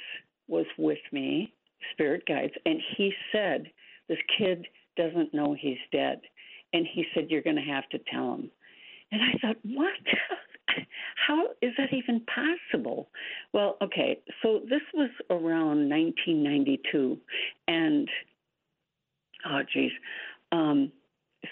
was 0.49 0.67
with 0.79 0.99
me, 1.13 1.53
spirit 1.93 2.25
guides, 2.27 2.55
and 2.65 2.81
he 2.97 3.13
said, 3.33 3.71
this 4.09 4.19
kid 4.39 4.67
doesn't 4.97 5.35
know 5.35 5.55
he's 5.59 5.79
dead, 5.93 6.21
and 6.73 6.87
he 6.91 7.05
said 7.15 7.27
you're 7.29 7.43
going 7.43 7.57
to 7.57 7.63
have 7.63 7.89
to 7.91 7.99
tell 8.11 8.35
him. 8.35 8.51
And 9.13 9.23
I 9.23 9.39
thought, 9.39 9.57
what? 9.65 9.93
How 11.27 11.47
is 11.63 11.73
that 11.77 11.93
even 11.93 12.23
possible? 12.27 13.09
Well, 13.53 13.77
okay, 13.83 14.19
so 14.43 14.61
this 14.69 14.83
was 14.95 15.11
around 15.31 15.89
1992, 15.89 17.19
and 17.67 18.09
oh, 19.47 19.61
geez, 19.73 19.93
um, 20.53 20.93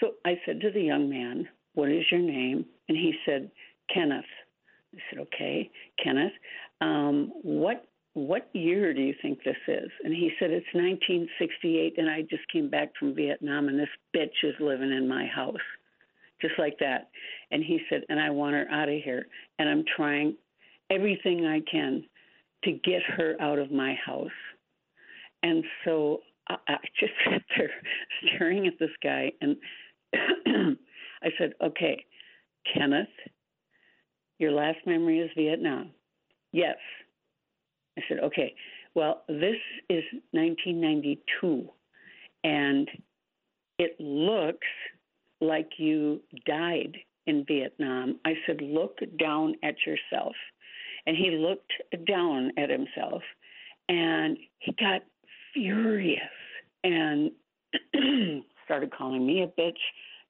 so 0.01 0.13
I 0.25 0.41
said 0.45 0.61
to 0.61 0.71
the 0.71 0.81
young 0.81 1.09
man, 1.09 1.49
What 1.75 1.91
is 1.91 2.05
your 2.11 2.21
name? 2.21 2.65
And 2.89 2.97
he 2.97 3.15
said, 3.25 3.51
Kenneth. 3.93 4.25
I 4.95 4.99
said, 5.11 5.21
Okay, 5.21 5.71
Kenneth. 6.03 6.33
Um, 6.81 7.33
what 7.43 7.87
what 8.15 8.49
year 8.55 8.95
do 8.95 9.03
you 9.03 9.15
think 9.21 9.41
this 9.45 9.57
is? 9.69 9.91
And 10.03 10.13
he 10.13 10.31
said, 10.39 10.51
It's 10.51 10.67
1968, 10.73 11.99
and 11.99 12.09
I 12.09 12.23
just 12.23 12.49
came 12.53 12.71
back 12.71 12.89
from 12.99 13.15
Vietnam, 13.15 13.69
and 13.69 13.79
this 13.79 13.89
bitch 14.15 14.43
is 14.43 14.55
living 14.59 14.91
in 14.91 15.09
my 15.09 15.27
house. 15.27 15.57
Just 16.41 16.55
like 16.59 16.79
that. 16.81 17.09
And 17.51 17.63
he 17.63 17.81
said, 17.89 18.03
And 18.09 18.21
I 18.21 18.31
want 18.31 18.55
her 18.55 18.67
out 18.71 18.89
of 18.89 19.03
here. 19.03 19.27
And 19.59 19.69
I'm 19.69 19.85
trying 19.97 20.37
everything 20.91 21.47
I 21.47 21.61
can 21.71 22.05
to 22.65 22.73
get 22.73 23.03
her 23.17 23.37
out 23.41 23.59
of 23.59 23.71
my 23.71 23.95
house. 24.05 24.29
And 25.43 25.65
so 25.85 26.21
I, 26.49 26.57
I 26.69 26.77
just 27.01 27.13
sat 27.25 27.43
there 27.57 27.71
staring 28.23 28.67
at 28.67 28.79
this 28.79 28.91
guy, 29.03 29.33
and 29.41 29.57
I 31.23 31.29
said, 31.39 31.55
Okay, 31.63 32.05
Kenneth, 32.73 33.09
your 34.39 34.53
last 34.53 34.79
memory 34.87 35.21
is 35.21 35.31
Vietnam. 35.37 35.91
Yes. 36.53 36.77
I 37.99 38.03
said, 38.09 38.19
okay, 38.25 38.55
well, 38.95 39.23
this 39.29 39.57
is 39.89 40.05
1992, 40.33 41.69
and 42.45 42.89
it 43.79 43.97
looks 43.99 44.67
like 45.41 45.71
you 45.79 46.21
died 46.47 46.97
in 47.27 47.45
Vietnam. 47.47 48.19
I 48.25 48.35
said, 48.47 48.61
look 48.61 48.99
down 49.19 49.55
at 49.63 49.75
yourself. 49.87 50.35
And 51.07 51.17
he 51.17 51.31
looked 51.31 51.73
down 52.07 52.53
at 52.59 52.69
himself, 52.69 53.23
and 53.89 54.37
he 54.59 54.73
got 54.73 55.03
furious 55.53 56.21
and 56.87 57.31
started 58.65 58.93
calling 58.97 59.27
me 59.27 59.43
a 59.43 59.61
bitch, 59.61 59.79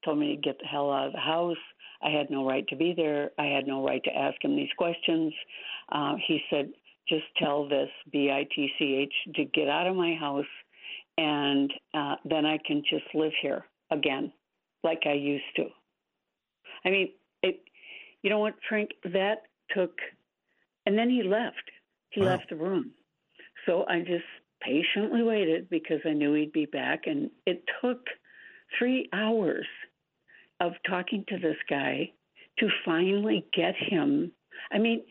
told 0.05 0.19
me 0.19 0.35
to 0.35 0.41
get 0.41 0.59
the 0.59 0.67
hell 0.67 0.91
out 0.91 1.09
of 1.09 1.13
the 1.13 1.19
house. 1.19 1.57
I 2.03 2.11
had 2.11 2.31
no 2.31 2.47
right 2.47 2.67
to 2.69 2.77
be 2.77 2.95
there. 2.97 3.31
I 3.39 3.45
had 3.47 3.67
no 3.67 3.85
right 3.85 4.03
to 4.05 4.11
ask 4.17 4.43
him 4.43 4.57
these 4.57 4.73
questions. 4.77 5.33
Uh, 5.91 6.15
he 6.27 6.41
said, 6.51 6.71
just 7.09 7.25
tell 7.39 7.69
this 7.69 7.89
B 8.13 8.31
I 8.31 8.47
T 8.55 8.71
C 8.79 8.95
H 9.03 9.35
to 9.37 9.45
get 9.45 9.69
out 9.69 9.87
of 9.87 9.97
my 9.97 10.15
house, 10.15 10.45
and 11.19 11.73
uh, 11.95 12.17
then 12.29 12.45
I 12.45 12.59
can 12.67 12.83
just 12.89 13.05
live 13.15 13.33
here 13.41 13.65
again, 13.91 14.33
like 14.83 15.03
I 15.07 15.13
used 15.13 15.45
to. 15.57 15.67
I 16.85 16.91
mean, 16.91 17.11
it. 17.43 17.61
You 18.23 18.31
know 18.31 18.41
what, 18.41 18.55
Frank? 18.69 18.91
That 19.05 19.43
took, 19.71 19.93
and 20.85 20.99
then 20.99 21.09
he 21.09 21.23
left. 21.23 21.71
He 22.11 22.21
Wow. 22.23 22.29
left 22.29 22.51
the 22.51 22.57
room. 22.57 22.91
So 23.67 23.85
I 23.89 24.01
just 24.01 24.25
patiently 24.61 25.23
waited 25.23 25.69
because 25.71 26.01
I 26.05 26.13
knew 26.13 26.35
he'd 26.35 26.53
be 26.53 26.67
back, 26.67 27.07
and 27.07 27.31
it 27.47 27.65
took 27.83 28.07
three 28.79 29.09
hours 29.13 29.67
of 30.61 30.73
talking 30.89 31.25
to 31.29 31.39
this 31.39 31.57
guy 31.69 32.11
to 32.59 32.69
finally 32.85 33.47
get 33.55 33.75
him. 33.77 34.33
I 34.73 34.79
mean, 34.79 35.03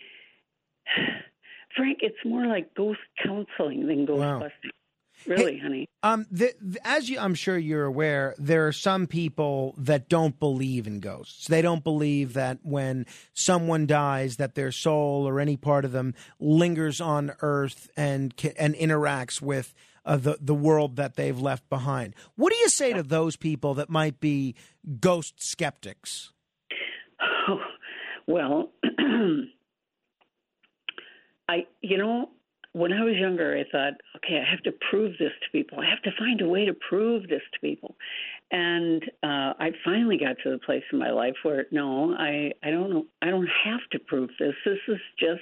Frank, 1.76 2.00
it's 2.02 2.16
more 2.26 2.46
like 2.48 2.74
ghost 2.76 3.00
counseling 3.24 3.88
than 3.88 4.06
ghost 4.06 4.20
Wow. 4.20 4.40
busting. 4.40 4.72
Really, 5.28 5.58
honey. 5.58 5.88
Um, 6.04 6.26
the, 6.30 6.54
the- 6.62 6.86
as 6.88 7.10
you, 7.10 7.20
I'm 7.20 7.34
sure 7.36 7.58
you're 7.58 7.86
aware, 7.86 8.36
there 8.38 8.68
are 8.68 8.72
some 8.72 9.08
people 9.08 9.74
that 9.78 10.08
don't 10.10 10.38
believe 10.40 10.86
in 10.88 11.00
ghosts. 11.00 11.48
They 11.48 11.62
don't 11.62 11.84
believe 11.84 12.34
that 12.34 12.60
when 12.62 13.06
someone 13.34 13.88
dies, 13.88 14.38
that 14.38 14.56
their 14.56 14.72
soul 14.72 15.28
or 15.28 15.40
any 15.40 15.58
part 15.58 15.84
of 15.86 15.92
them 15.92 16.14
lingers 16.40 17.02
on 17.02 17.32
Earth 17.42 17.90
and 17.98 18.34
and 18.58 18.76
interacts 18.76 19.42
with 19.42 19.74
uh, 20.06 20.18
the 20.18 20.38
the 20.40 20.54
world 20.54 20.98
that 20.98 21.16
they've 21.16 21.40
left 21.40 21.68
behind. 21.70 22.14
What 22.36 22.54
do 22.54 22.60
you 22.60 22.70
say 22.70 22.94
to 22.94 23.02
those 23.04 23.36
people 23.36 23.74
that 23.76 23.90
might 23.90 24.20
be 24.20 24.54
ghost 25.00 25.42
skeptics? 25.44 26.32
well, 28.28 28.72
I, 31.48 31.66
you 31.82 31.98
know, 31.98 32.30
when 32.76 32.92
I 32.92 33.06
was 33.06 33.16
younger, 33.16 33.58
I 33.58 33.64
thought, 33.72 33.94
okay, 34.18 34.44
I 34.46 34.52
have 34.52 34.62
to 34.64 34.74
prove 34.92 35.14
this 35.18 35.32
to 35.32 35.58
people. 35.58 35.80
I 35.80 35.90
have 35.90 36.02
to 36.02 36.12
find 36.20 36.42
a 36.42 36.48
way 36.48 36.66
to 36.66 36.74
prove 36.74 37.30
this 37.30 37.42
to 37.54 37.60
people. 37.62 37.96
And 38.52 39.02
uh, 39.24 39.56
I 39.58 39.72
finally 39.86 40.18
got 40.18 40.36
to 40.44 40.52
the 40.52 40.58
place 40.58 40.84
in 40.92 41.00
my 41.00 41.10
life 41.10 41.36
where 41.44 41.68
no, 41.72 42.14
I, 42.16 42.52
I 42.64 42.72
don't 42.72 42.90
know, 42.90 43.06
I 43.22 43.28
don't 43.28 43.48
have 43.64 43.80
to 43.94 44.00
prove 44.00 44.30
this. 44.40 44.54
This 44.66 44.80
is 44.90 45.00
just 45.18 45.40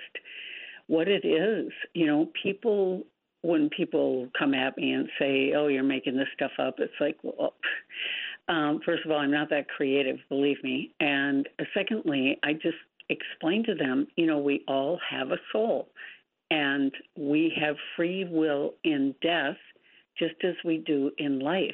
what 0.86 1.08
it 1.08 1.26
is. 1.26 1.72
You 1.96 2.06
know, 2.06 2.30
people 2.43 3.02
when 3.41 3.67
people 3.76 4.30
come 4.38 4.54
at 4.54 4.78
me 4.78 4.93
and 4.93 5.10
say, 5.19 5.54
"Oh, 5.58 5.67
you're 5.67 5.84
making 5.84 6.15
this 6.15 6.28
stuff 6.36 6.52
up," 6.60 6.76
it's 6.78 6.93
like, 7.02 7.17
well, 7.24 7.56
um, 8.48 8.80
first 8.86 9.06
of 9.06 9.12
all, 9.12 9.17
I'm 9.17 9.32
not 9.32 9.50
that 9.50 9.67
creative, 9.67 10.17
believe 10.30 10.63
me. 10.63 10.93
And 11.00 11.50
secondly, 11.74 12.39
I 12.43 12.54
just 12.54 12.78
explain 13.10 13.65
to 13.65 13.76
them, 13.76 14.08
you 14.15 14.28
know, 14.28 14.38
we 14.38 14.63
all 14.67 15.00
have 15.10 15.32
a 15.32 15.38
soul, 15.52 15.89
and 16.51 16.91
we 17.17 17.53
have 17.60 17.75
free 17.95 18.25
will 18.29 18.75
in 18.84 19.15
death, 19.21 19.58
just 20.17 20.36
as 20.43 20.56
we 20.63 20.77
do 20.77 21.12
in 21.17 21.39
life. 21.39 21.71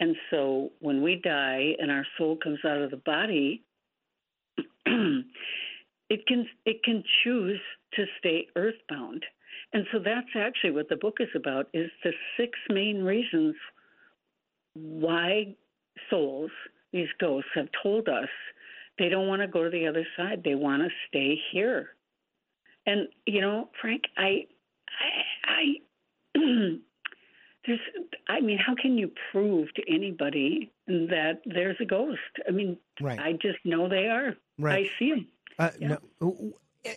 And 0.00 0.16
so, 0.30 0.70
when 0.80 1.02
we 1.02 1.20
die 1.22 1.74
and 1.78 1.90
our 1.90 2.06
soul 2.16 2.36
comes 2.42 2.60
out 2.64 2.82
of 2.82 2.90
the 2.90 2.96
body. 2.98 3.62
it 6.08 6.26
can 6.26 6.46
it 6.64 6.82
can 6.84 7.02
choose 7.24 7.60
to 7.94 8.04
stay 8.18 8.46
earthbound 8.56 9.24
and 9.72 9.84
so 9.92 9.98
that's 9.98 10.28
actually 10.36 10.70
what 10.70 10.88
the 10.88 10.96
book 10.96 11.16
is 11.20 11.28
about 11.34 11.68
is 11.72 11.90
the 12.04 12.12
six 12.36 12.58
main 12.70 13.02
reasons 13.02 13.54
why 14.74 15.54
souls 16.10 16.50
these 16.92 17.08
ghosts 17.20 17.50
have 17.54 17.68
told 17.82 18.08
us 18.08 18.28
they 18.98 19.08
don't 19.08 19.28
want 19.28 19.42
to 19.42 19.48
go 19.48 19.64
to 19.64 19.70
the 19.70 19.86
other 19.86 20.06
side 20.16 20.42
they 20.44 20.54
want 20.54 20.82
to 20.82 20.88
stay 21.08 21.36
here 21.52 21.88
and 22.86 23.08
you 23.26 23.40
know 23.40 23.68
frank 23.80 24.04
i 24.16 24.46
i, 25.44 25.52
I 26.34 26.38
there's 27.66 27.80
i 28.28 28.40
mean 28.40 28.58
how 28.58 28.74
can 28.80 28.96
you 28.98 29.10
prove 29.32 29.72
to 29.74 29.82
anybody 29.92 30.70
that 30.86 31.40
there's 31.44 31.76
a 31.80 31.84
ghost 31.84 32.20
i 32.48 32.50
mean 32.50 32.78
Right. 33.00 33.18
i 33.18 33.32
just 33.32 33.58
know 33.64 33.88
they 33.88 34.06
are 34.08 34.34
Right. 34.58 34.86
i 34.86 34.98
see 34.98 35.10
them 35.10 35.26
Uh, 35.58 35.70
No. 35.80 35.98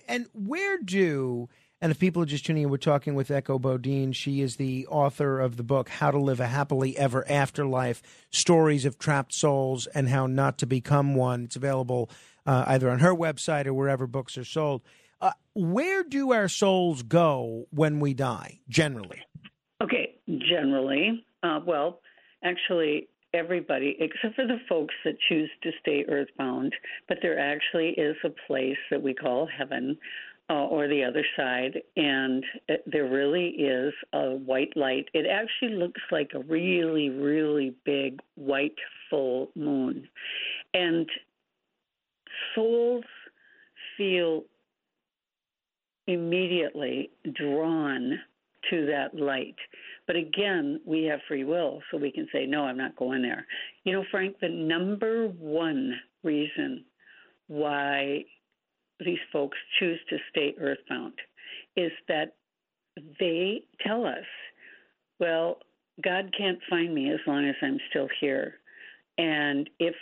And 0.07 0.27
where 0.33 0.77
do 0.77 1.49
and 1.81 1.91
if 1.91 1.99
people 1.99 2.21
are 2.21 2.25
just 2.25 2.45
tuning 2.45 2.63
in, 2.63 2.69
we're 2.69 2.75
talking 2.75 3.15
with 3.15 3.31
Echo 3.31 3.57
Bodine. 3.57 4.11
She 4.11 4.41
is 4.41 4.57
the 4.57 4.85
author 4.87 5.39
of 5.39 5.55
the 5.55 5.63
book 5.63 5.87
"How 5.87 6.11
to 6.11 6.19
Live 6.19 6.41
a 6.41 6.47
Happily 6.47 6.97
Ever 6.97 7.23
After 7.29 7.65
Life: 7.65 8.01
Stories 8.31 8.83
of 8.83 8.99
Trapped 8.99 9.33
Souls 9.33 9.87
and 9.87 10.09
How 10.09 10.27
Not 10.27 10.57
to 10.57 10.65
Become 10.65 11.15
One." 11.15 11.45
It's 11.45 11.55
available 11.55 12.09
uh, 12.45 12.65
either 12.67 12.89
on 12.89 12.99
her 12.99 13.15
website 13.15 13.65
or 13.65 13.73
wherever 13.73 14.07
books 14.07 14.37
are 14.37 14.43
sold. 14.43 14.81
Uh, 15.21 15.31
where 15.53 16.03
do 16.03 16.31
our 16.31 16.47
souls 16.47 17.03
go 17.03 17.67
when 17.71 17.99
we 17.99 18.13
die? 18.13 18.59
Generally, 18.69 19.23
Okay, 19.81 20.15
generally, 20.27 21.23
uh, 21.41 21.59
well, 21.65 22.01
actually, 22.43 23.07
everybody 23.33 23.95
except 23.99 24.35
for 24.35 24.45
the 24.45 24.57
folks 24.67 24.93
that 25.05 25.15
choose 25.29 25.49
to 25.63 25.71
stay 25.79 26.03
earthbound, 26.09 26.73
but 27.07 27.19
there 27.21 27.39
actually 27.39 27.89
is 27.89 28.15
a 28.25 28.29
place 28.47 28.77
that 28.91 29.01
we 29.01 29.13
call 29.13 29.47
heaven. 29.47 29.97
Uh, 30.51 30.65
or 30.65 30.87
the 30.87 31.03
other 31.03 31.23
side, 31.37 31.79
and 31.95 32.43
it, 32.67 32.83
there 32.91 33.07
really 33.07 33.49
is 33.49 33.93
a 34.13 34.31
white 34.31 34.75
light. 34.75 35.07
It 35.13 35.27
actually 35.27 35.77
looks 35.77 36.01
like 36.09 36.31
a 36.33 36.39
really, 36.39 37.11
really 37.11 37.75
big 37.85 38.19
white 38.33 38.73
full 39.11 39.51
moon. 39.55 40.07
And 40.73 41.07
souls 42.55 43.03
feel 43.95 44.41
immediately 46.09 47.11
drawn 47.33 48.19
to 48.69 48.85
that 48.87 49.15
light. 49.15 49.55
But 50.07 50.15
again, 50.15 50.81
we 50.85 51.03
have 51.03 51.19
free 51.27 51.43
will, 51.43 51.81
so 51.89 51.97
we 51.97 52.11
can 52.11 52.27
say, 52.33 52.45
no, 52.45 52.63
I'm 52.63 52.77
not 52.77 52.95
going 52.95 53.21
there. 53.21 53.45
You 53.83 53.93
know, 53.93 54.03
Frank, 54.11 54.35
the 54.41 54.49
number 54.49 55.27
one 55.27 55.93
reason 56.23 56.83
why 57.47 58.25
these 58.99 59.19
folks 59.31 59.57
choose 59.79 59.99
to 60.09 60.17
stay 60.29 60.55
earthbound 60.59 61.13
is 61.77 61.91
that 62.07 62.35
they 63.19 63.61
tell 63.85 64.05
us, 64.05 64.25
well, 65.19 65.59
God 66.03 66.33
can't 66.37 66.59
find 66.69 66.93
me 66.93 67.11
as 67.11 67.19
long 67.27 67.47
as 67.47 67.55
I'm 67.61 67.79
still 67.89 68.07
here. 68.19 68.55
And 69.17 69.69
if 69.79 69.95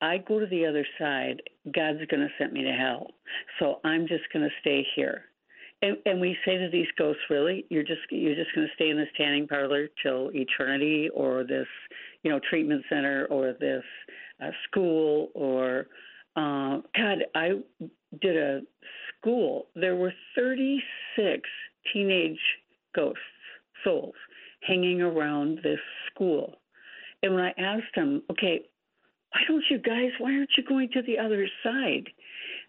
I 0.00 0.18
go 0.18 0.40
to 0.40 0.46
the 0.46 0.66
other 0.66 0.86
side, 0.98 1.42
God's 1.66 2.04
going 2.10 2.20
to 2.20 2.28
send 2.38 2.52
me 2.52 2.62
to 2.64 2.72
hell. 2.72 3.08
So 3.58 3.80
I'm 3.84 4.06
just 4.08 4.24
going 4.32 4.44
to 4.44 4.54
stay 4.60 4.86
here. 4.96 5.24
And, 5.82 5.96
and 6.04 6.20
we 6.20 6.36
say 6.44 6.58
to 6.58 6.68
these 6.70 6.86
ghosts, 6.98 7.22
really, 7.30 7.64
you're 7.70 7.82
just 7.82 8.00
you're 8.10 8.34
just 8.34 8.54
going 8.54 8.66
to 8.66 8.74
stay 8.74 8.90
in 8.90 8.98
this 8.98 9.08
tanning 9.16 9.48
parlor 9.48 9.88
till 10.02 10.30
eternity, 10.34 11.08
or 11.14 11.44
this, 11.44 11.66
you 12.22 12.30
know, 12.30 12.40
treatment 12.50 12.84
center, 12.88 13.26
or 13.30 13.54
this 13.58 13.84
uh, 14.42 14.50
school, 14.68 15.28
or 15.34 15.86
uh, 16.36 16.80
God, 16.96 17.24
I 17.34 17.52
did 18.20 18.36
a 18.36 18.60
school. 19.18 19.66
There 19.74 19.96
were 19.96 20.12
36 20.36 21.48
teenage 21.92 22.38
ghosts, 22.94 23.18
souls, 23.84 24.14
hanging 24.62 25.00
around 25.00 25.60
this 25.62 25.80
school. 26.12 26.56
And 27.22 27.34
when 27.34 27.44
I 27.44 27.54
asked 27.58 27.94
them, 27.94 28.22
okay, 28.30 28.62
why 29.32 29.40
don't 29.46 29.64
you 29.70 29.78
guys, 29.78 30.10
why 30.18 30.32
aren't 30.32 30.50
you 30.56 30.64
going 30.64 30.90
to 30.92 31.02
the 31.02 31.18
other 31.18 31.48
side? 31.62 32.08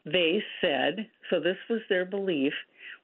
They 0.06 0.44
said, 0.62 1.08
so 1.30 1.40
this 1.40 1.58
was 1.70 1.82
their 1.90 2.06
belief, 2.06 2.54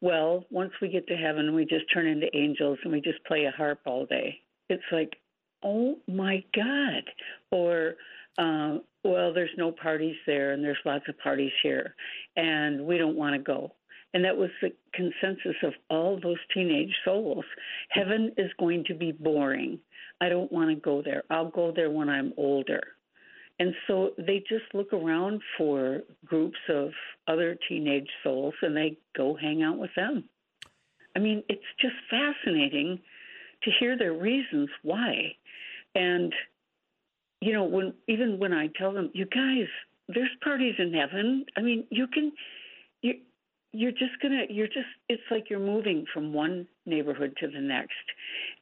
well, 0.01 0.45
once 0.51 0.71
we 0.81 0.89
get 0.89 1.07
to 1.07 1.15
heaven, 1.15 1.55
we 1.55 1.65
just 1.65 1.85
turn 1.93 2.07
into 2.07 2.35
angels 2.35 2.77
and 2.83 2.91
we 2.91 3.01
just 3.01 3.23
play 3.25 3.45
a 3.45 3.51
harp 3.51 3.79
all 3.85 4.05
day. 4.05 4.39
It's 4.69 4.83
like, 4.91 5.17
oh 5.63 5.97
my 6.07 6.43
God. 6.55 7.03
Or, 7.51 7.95
uh, 8.37 8.77
well, 9.03 9.33
there's 9.33 9.49
no 9.57 9.71
parties 9.71 10.15
there 10.27 10.51
and 10.51 10.63
there's 10.63 10.77
lots 10.85 11.05
of 11.09 11.17
parties 11.19 11.51
here 11.63 11.95
and 12.35 12.85
we 12.85 12.97
don't 12.97 13.15
want 13.15 13.35
to 13.35 13.39
go. 13.39 13.73
And 14.13 14.23
that 14.23 14.37
was 14.37 14.49
the 14.61 14.71
consensus 14.93 15.55
of 15.63 15.73
all 15.89 16.19
those 16.21 16.37
teenage 16.53 16.93
souls. 17.03 17.45
Heaven 17.89 18.31
is 18.37 18.51
going 18.59 18.83
to 18.85 18.95
be 18.95 19.11
boring. 19.11 19.79
I 20.21 20.29
don't 20.29 20.51
want 20.51 20.69
to 20.69 20.75
go 20.75 21.01
there. 21.01 21.23
I'll 21.29 21.49
go 21.49 21.71
there 21.75 21.91
when 21.91 22.09
I'm 22.09 22.33
older. 22.37 22.81
And 23.59 23.73
so 23.87 24.11
they 24.17 24.43
just 24.47 24.65
look 24.73 24.93
around 24.93 25.41
for 25.57 26.01
groups 26.25 26.59
of 26.69 26.91
other 27.27 27.57
teenage 27.67 28.09
souls 28.23 28.53
and 28.61 28.77
they 28.77 28.97
go 29.15 29.35
hang 29.35 29.63
out 29.63 29.77
with 29.77 29.89
them. 29.95 30.25
I 31.15 31.19
mean, 31.19 31.43
it's 31.49 31.61
just 31.81 31.95
fascinating 32.09 32.99
to 33.63 33.71
hear 33.79 33.97
their 33.97 34.13
reasons 34.13 34.69
why. 34.83 35.35
And 35.95 36.31
you 37.41 37.53
know, 37.53 37.63
when 37.63 37.93
even 38.07 38.39
when 38.39 38.53
I 38.53 38.67
tell 38.77 38.93
them, 38.93 39.11
"You 39.13 39.25
guys, 39.25 39.67
there's 40.07 40.29
parties 40.43 40.75
in 40.79 40.93
heaven." 40.93 41.45
I 41.55 41.61
mean, 41.61 41.85
you 41.89 42.07
can 42.07 42.31
you 43.01 43.15
you're 43.73 43.91
just 43.91 44.19
to 44.21 44.45
you're 44.49 44.67
just 44.67 44.87
it's 45.09 45.23
like 45.29 45.49
you're 45.49 45.59
moving 45.59 46.05
from 46.13 46.33
one 46.33 46.67
neighborhood 46.85 47.35
to 47.39 47.47
the 47.47 47.59
next. 47.59 47.93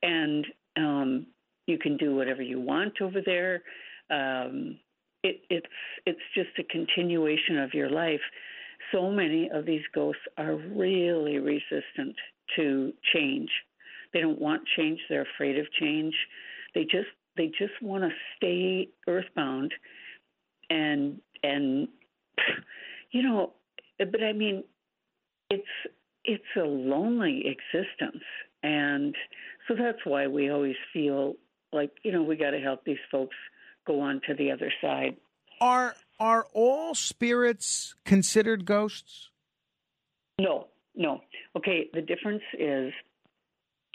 And 0.01 0.45
um 0.77 1.27
you 1.67 1.77
can 1.77 1.97
do 1.97 2.15
whatever 2.15 2.41
you 2.41 2.59
want 2.59 3.01
over 3.01 3.21
there. 3.25 3.63
Um 4.09 4.77
it, 5.25 5.41
it's 5.49 5.65
it's 6.05 6.19
just 6.35 6.49
a 6.59 6.63
continuation 6.63 7.57
of 7.57 7.73
your 7.73 7.89
life. 7.89 8.21
So 8.91 9.09
many 9.09 9.49
of 9.51 9.65
these 9.65 9.81
ghosts 9.93 10.21
are 10.37 10.55
really 10.55 11.39
resistant 11.39 12.15
to 12.55 12.93
change. 13.13 13.49
They 14.13 14.21
don't 14.21 14.39
want 14.39 14.61
change. 14.77 14.99
They're 15.09 15.27
afraid 15.35 15.57
of 15.57 15.65
change. 15.79 16.13
They 16.75 16.83
just 16.83 17.09
they 17.37 17.47
just 17.47 17.73
want 17.81 18.03
to 18.03 18.09
stay 18.37 18.89
earthbound, 19.07 19.73
and 20.69 21.19
and 21.43 21.87
you 23.11 23.23
know, 23.23 23.53
but 23.97 24.23
I 24.23 24.33
mean, 24.33 24.63
it's 25.49 25.63
it's 26.23 26.43
a 26.55 26.65
lonely 26.65 27.45
existence, 27.47 28.23
and 28.61 29.15
so 29.67 29.73
that's 29.75 30.05
why 30.05 30.27
we 30.27 30.51
always 30.51 30.75
feel 30.93 31.33
like 31.73 31.91
you 32.03 32.11
know 32.11 32.21
we 32.21 32.35
got 32.35 32.51
to 32.51 32.59
help 32.59 32.85
these 32.85 33.03
folks 33.11 33.35
go 33.85 34.01
on 34.01 34.21
to 34.27 34.33
the 34.33 34.51
other 34.51 34.71
side. 34.81 35.15
Are 35.61 35.95
are 36.19 36.45
all 36.53 36.95
spirits 36.95 37.95
considered 38.05 38.65
ghosts? 38.65 39.29
No, 40.39 40.67
no. 40.95 41.21
Okay, 41.55 41.89
the 41.93 42.01
difference 42.01 42.43
is 42.57 42.91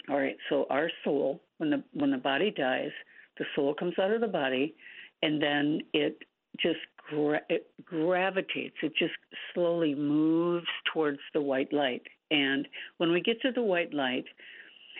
all 0.09 0.17
right, 0.17 0.37
so 0.49 0.65
our 0.69 0.89
soul 1.03 1.41
when 1.57 1.69
the 1.69 1.83
when 1.93 2.11
the 2.11 2.17
body 2.17 2.51
dies, 2.51 2.91
the 3.37 3.45
soul 3.55 3.73
comes 3.73 3.93
out 3.99 4.11
of 4.11 4.21
the 4.21 4.27
body 4.27 4.75
and 5.21 5.41
then 5.41 5.81
it 5.93 6.17
just 6.59 6.79
gra- 7.09 7.41
it 7.49 7.67
gravitates, 7.85 8.75
it 8.81 8.93
just 8.97 9.13
slowly 9.53 9.95
moves 9.95 10.67
towards 10.93 11.19
the 11.33 11.41
white 11.41 11.71
light. 11.71 12.03
And 12.29 12.67
when 12.97 13.11
we 13.11 13.21
get 13.21 13.41
to 13.41 13.51
the 13.51 13.61
white 13.61 13.93
light, 13.93 14.25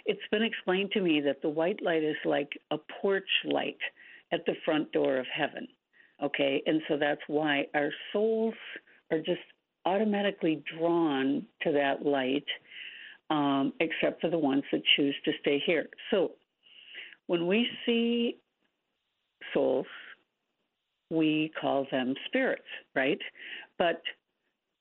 it's 0.06 0.22
been 0.32 0.44
explained 0.44 0.92
to 0.92 1.02
me 1.02 1.22
that 1.22 1.42
the 1.42 1.50
white 1.50 1.82
light 1.82 2.04
is 2.04 2.16
like 2.26 2.60
a 2.72 2.78
porch 3.02 3.30
light 3.46 3.78
at 4.32 4.46
the 4.46 4.54
front 4.66 4.92
door 4.92 5.18
of 5.18 5.26
heaven. 5.34 5.68
Okay, 6.24 6.62
and 6.66 6.82
so 6.88 6.98
that's 6.98 7.22
why 7.28 7.66
our 7.74 7.90
souls 8.14 8.54
are 9.12 9.20
just 9.20 9.42
automatically 9.86 10.64
drawn 10.78 11.46
to 11.64 11.72
that 11.72 12.06
light, 12.06 12.46
um, 13.30 13.74
except 13.80 14.22
for 14.22 14.30
the 14.30 14.38
ones 14.38 14.64
that 14.72 14.82
choose 14.96 15.16
to 15.26 15.32
stay 15.42 15.62
here. 15.66 15.90
So 16.12 16.34
when 17.28 17.48
we 17.48 17.68
see 17.86 18.38
souls, 19.54 19.88
we 21.10 21.52
call 21.60 21.88
them 21.92 22.14
spirits, 22.28 22.62
right? 22.96 23.20
But 23.78 24.02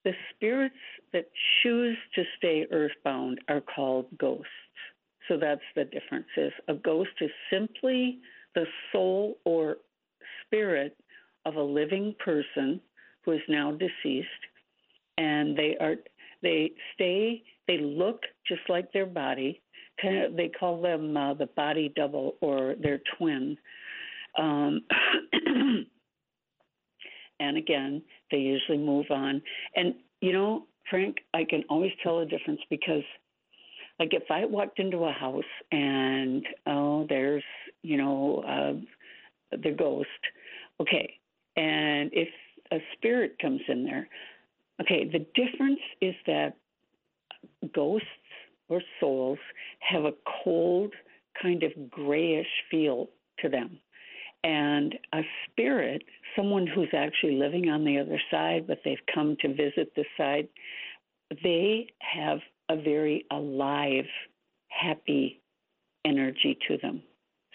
the 0.04 0.12
spirits 0.34 0.74
that 1.12 1.26
choose 1.62 1.96
to 2.14 2.22
stay 2.38 2.66
earthbound 2.70 3.40
are 3.48 3.60
called 3.60 4.06
ghosts. 4.18 4.46
So 5.28 5.36
that's 5.36 5.60
the 5.74 5.84
difference 5.84 6.26
is 6.36 6.52
a 6.68 6.74
ghost 6.74 7.10
is 7.20 7.30
simply 7.52 8.18
the 8.54 8.64
soul 8.92 9.38
or 9.44 9.76
spirit 10.44 10.96
of 11.46 11.56
a 11.56 11.62
living 11.62 12.14
person 12.24 12.80
who 13.24 13.32
is 13.32 13.40
now 13.48 13.72
deceased 13.72 14.28
and 15.18 15.56
they 15.56 15.76
are 15.80 15.96
they 16.42 16.72
stay 16.94 17.42
they 17.68 17.78
look 17.78 18.22
just 18.48 18.62
like 18.68 18.92
their 18.92 19.06
body. 19.06 19.60
Kind 20.02 20.24
of 20.24 20.36
they 20.36 20.48
call 20.48 20.80
them 20.80 21.16
uh, 21.16 21.34
the 21.34 21.46
body 21.46 21.92
double 21.94 22.36
or 22.40 22.74
their 22.82 23.00
twin. 23.16 23.56
Um, 24.38 24.80
and 27.40 27.56
again 27.56 28.02
they 28.30 28.38
usually 28.38 28.78
move 28.78 29.06
on. 29.10 29.42
And 29.76 29.94
you 30.20 30.32
know 30.32 30.66
frank 30.88 31.16
i 31.34 31.44
can 31.44 31.62
always 31.68 31.92
tell 32.02 32.20
a 32.20 32.26
difference 32.26 32.60
because 32.70 33.02
like 33.98 34.12
if 34.12 34.24
i 34.30 34.44
walked 34.44 34.78
into 34.78 34.98
a 35.04 35.12
house 35.12 35.42
and 35.72 36.46
oh 36.66 37.06
there's 37.08 37.44
you 37.82 37.96
know 37.96 38.44
uh, 38.46 39.56
the 39.56 39.70
ghost 39.70 40.08
okay 40.80 41.20
and 41.56 42.10
if 42.12 42.28
a 42.72 42.78
spirit 42.96 43.36
comes 43.40 43.60
in 43.68 43.84
there, 43.84 44.08
okay, 44.80 45.04
the 45.04 45.26
difference 45.34 45.80
is 46.00 46.14
that 46.26 46.56
ghosts 47.74 48.06
or 48.68 48.80
souls 49.00 49.38
have 49.80 50.04
a 50.04 50.12
cold, 50.44 50.92
kind 51.40 51.62
of 51.62 51.90
grayish 51.90 52.46
feel 52.70 53.08
to 53.40 53.48
them. 53.48 53.78
And 54.42 54.98
a 55.12 55.20
spirit, 55.46 56.02
someone 56.36 56.66
who's 56.66 56.88
actually 56.96 57.36
living 57.36 57.68
on 57.68 57.84
the 57.84 57.98
other 57.98 58.20
side, 58.30 58.66
but 58.66 58.78
they've 58.84 58.96
come 59.12 59.36
to 59.40 59.48
visit 59.48 59.92
this 59.94 60.06
side, 60.16 60.48
they 61.42 61.88
have 61.98 62.38
a 62.70 62.76
very 62.76 63.26
alive, 63.30 64.06
happy 64.68 65.42
energy 66.06 66.58
to 66.68 66.78
them. 66.78 67.02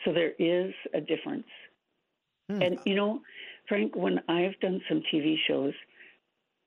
So 0.06 0.14
there 0.14 0.34
is 0.40 0.74
a 0.94 1.02
difference. 1.02 1.48
Hmm. 2.50 2.62
And, 2.62 2.80
you 2.86 2.96
know, 2.96 3.22
Frank, 3.68 3.96
when 3.96 4.22
I've 4.30 4.58
done 4.62 4.82
some 4.88 5.02
TV 5.12 5.36
shows, 5.48 5.74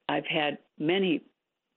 I've 0.08 0.26
had 0.26 0.58
many 0.78 1.22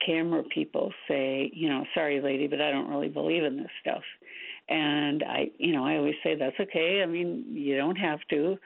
camera 0.06 0.43
people 0.43 0.91
say, 1.08 1.52
you 1.54 1.69
know, 1.69 1.86
sorry, 1.93 2.21
lady, 2.21 2.47
but 2.47 2.60
I 2.60 2.71
don't 2.71 2.89
really 2.89 3.10
believe 3.10 3.43
in 3.43 3.58
this 3.58 3.69
stuff. 3.80 4.02
And 4.67 5.24
I, 5.24 5.52
you 5.58 5.74
know, 5.74 5.86
I 5.86 5.97
always 5.97 6.15
say 6.24 6.36
that's 6.36 6.60
okay. 6.60 7.02
I 7.04 7.06
mean, 7.06 7.45
you 7.50 7.78
don't 7.78 7.97
have 7.97 8.19
to. 8.32 8.58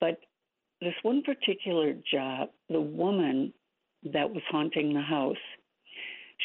But 0.00 0.18
this 0.80 0.94
one 1.02 1.22
particular 1.22 1.94
job, 2.12 2.50
the 2.68 2.80
woman 2.80 3.52
that 4.12 4.30
was 4.30 4.42
haunting 4.50 4.92
the 4.92 5.00
house, 5.00 5.36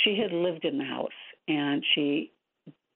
she 0.03 0.17
had 0.17 0.31
lived 0.31 0.63
in 0.63 0.77
the 0.77 0.85
house 0.85 1.09
and 1.47 1.83
she 1.95 2.31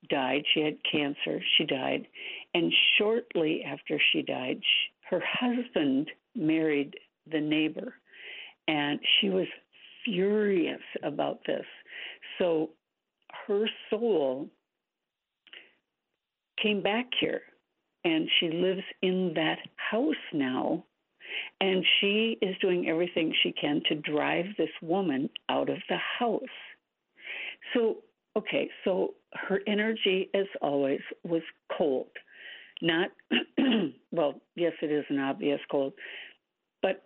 died. 0.10 0.44
She 0.54 0.62
had 0.62 0.78
cancer. 0.90 1.42
She 1.58 1.66
died. 1.66 2.08
And 2.54 2.72
shortly 2.98 3.64
after 3.64 4.00
she 4.12 4.22
died, 4.22 4.60
she, 4.62 4.94
her 5.10 5.24
husband 5.26 6.10
married 6.36 6.96
the 7.32 7.40
neighbor, 7.40 7.94
and 8.68 9.00
she 9.20 9.30
was 9.30 9.48
furious 10.04 10.82
about 11.04 11.40
this. 11.46 11.66
So 12.38 12.72
her 13.48 13.66
soul 13.90 14.50
came 16.62 16.82
back 16.82 17.08
here, 17.20 17.42
and 18.04 18.30
she 18.40 18.50
lives 18.50 18.84
in 19.02 19.34
that 19.36 19.60
house 19.76 20.16
now. 20.34 20.84
And 21.62 21.84
she 22.00 22.38
is 22.42 22.56
doing 22.62 22.88
everything 22.90 23.34
she 23.42 23.52
can 23.54 23.82
to 23.90 23.96
drive 23.96 24.46
this 24.58 24.70
woman 24.82 25.30
out 25.50 25.70
of 25.70 25.78
the 25.90 25.98
house. 26.20 26.42
So, 27.74 27.98
okay, 28.38 28.70
so 28.84 29.16
her 29.36 29.62
energy, 29.68 30.30
as 30.34 30.46
always, 30.62 31.02
was 31.24 31.42
cold. 31.78 32.10
Not, 32.82 33.12
well, 34.12 34.42
yes, 34.56 34.74
it 34.82 34.92
is 34.92 35.06
an 35.10 35.20
obvious 35.20 35.60
cold, 35.72 35.94
but 36.82 37.04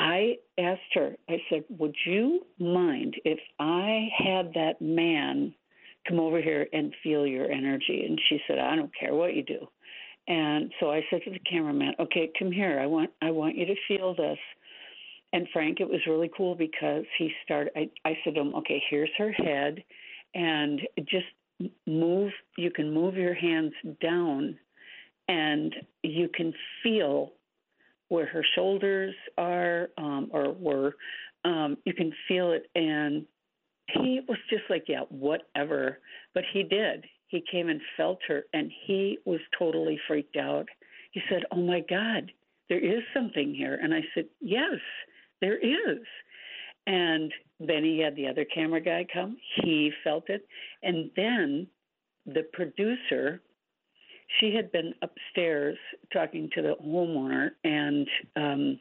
I 0.00 0.36
asked 0.58 0.80
her, 0.94 1.16
I 1.28 1.38
said, 1.48 1.64
Would 1.78 1.94
you 2.04 2.42
mind 2.58 3.14
if 3.24 3.38
I 3.58 4.08
had 4.16 4.52
that 4.54 4.80
man 4.80 5.54
come 6.06 6.20
over 6.20 6.40
here 6.42 6.66
and 6.72 6.94
feel 7.02 7.26
your 7.26 7.50
energy? 7.50 8.04
And 8.06 8.20
she 8.28 8.40
said, 8.46 8.58
I 8.58 8.76
don't 8.76 8.92
care 8.98 9.14
what 9.14 9.34
you 9.34 9.42
do. 9.42 9.66
And 10.26 10.72
so 10.80 10.90
I 10.90 11.02
said 11.10 11.20
to 11.24 11.30
the 11.30 11.38
cameraman, 11.50 11.94
Okay, 12.00 12.30
come 12.38 12.50
here. 12.50 12.80
I 12.80 12.86
want 12.86 13.10
I 13.22 13.30
want 13.30 13.56
you 13.56 13.66
to 13.66 13.74
feel 13.86 14.14
this. 14.14 14.38
And 15.32 15.48
Frank, 15.52 15.80
it 15.80 15.88
was 15.88 16.00
really 16.06 16.30
cool 16.36 16.54
because 16.54 17.04
he 17.18 17.30
started 17.44 17.72
I, 17.76 17.90
I 18.04 18.18
said 18.24 18.34
to 18.34 18.40
him, 18.40 18.54
Okay, 18.56 18.82
here's 18.90 19.10
her 19.18 19.32
head 19.32 19.82
and 20.34 20.80
just 21.00 21.26
move 21.86 22.32
you 22.58 22.70
can 22.70 22.92
move 22.92 23.14
your 23.14 23.34
hands 23.34 23.72
down 24.00 24.58
and 25.28 25.74
you 26.02 26.28
can 26.34 26.52
feel 26.82 27.32
where 28.08 28.26
her 28.26 28.44
shoulders 28.54 29.14
are 29.38 29.88
um, 29.98 30.28
or 30.32 30.52
were. 30.52 30.94
Um, 31.44 31.76
you 31.84 31.92
can 31.92 32.12
feel 32.28 32.52
it, 32.52 32.66
and 32.74 33.24
he 33.92 34.20
was 34.28 34.38
just 34.48 34.64
like, 34.70 34.84
yeah, 34.88 35.02
whatever. 35.10 35.98
But 36.34 36.44
he 36.52 36.62
did. 36.62 37.04
He 37.28 37.42
came 37.50 37.68
and 37.68 37.80
felt 37.96 38.18
her, 38.28 38.44
and 38.52 38.70
he 38.86 39.18
was 39.24 39.40
totally 39.58 39.98
freaked 40.06 40.36
out. 40.36 40.66
He 41.12 41.20
said, 41.28 41.42
"Oh 41.50 41.62
my 41.62 41.80
God, 41.80 42.30
there 42.68 42.78
is 42.78 43.02
something 43.14 43.54
here," 43.54 43.78
and 43.82 43.94
I 43.94 44.00
said, 44.14 44.26
"Yes, 44.40 44.80
there 45.40 45.58
is." 45.58 45.98
And 46.86 47.32
then 47.60 47.82
he 47.84 47.98
had 47.98 48.14
the 48.16 48.26
other 48.26 48.44
camera 48.44 48.80
guy 48.80 49.06
come. 49.12 49.36
He 49.62 49.90
felt 50.02 50.28
it, 50.28 50.46
and 50.82 51.10
then 51.16 51.66
the 52.26 52.42
producer 52.52 53.40
she 54.40 54.54
had 54.54 54.72
been 54.72 54.94
upstairs 55.02 55.76
talking 56.12 56.48
to 56.54 56.62
the 56.62 56.74
homeowner. 56.84 57.50
And 57.62 58.08
um 58.36 58.80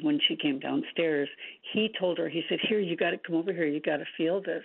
when 0.00 0.18
she 0.26 0.36
came 0.36 0.58
downstairs 0.58 1.28
he 1.72 1.90
told 2.00 2.18
her 2.18 2.28
he 2.28 2.42
said 2.48 2.58
here 2.66 2.80
you 2.80 2.96
got 2.96 3.10
to 3.10 3.18
come 3.18 3.36
over 3.36 3.52
here. 3.52 3.66
You 3.66 3.80
got 3.80 3.98
to 3.98 4.06
feel 4.16 4.40
this. 4.40 4.64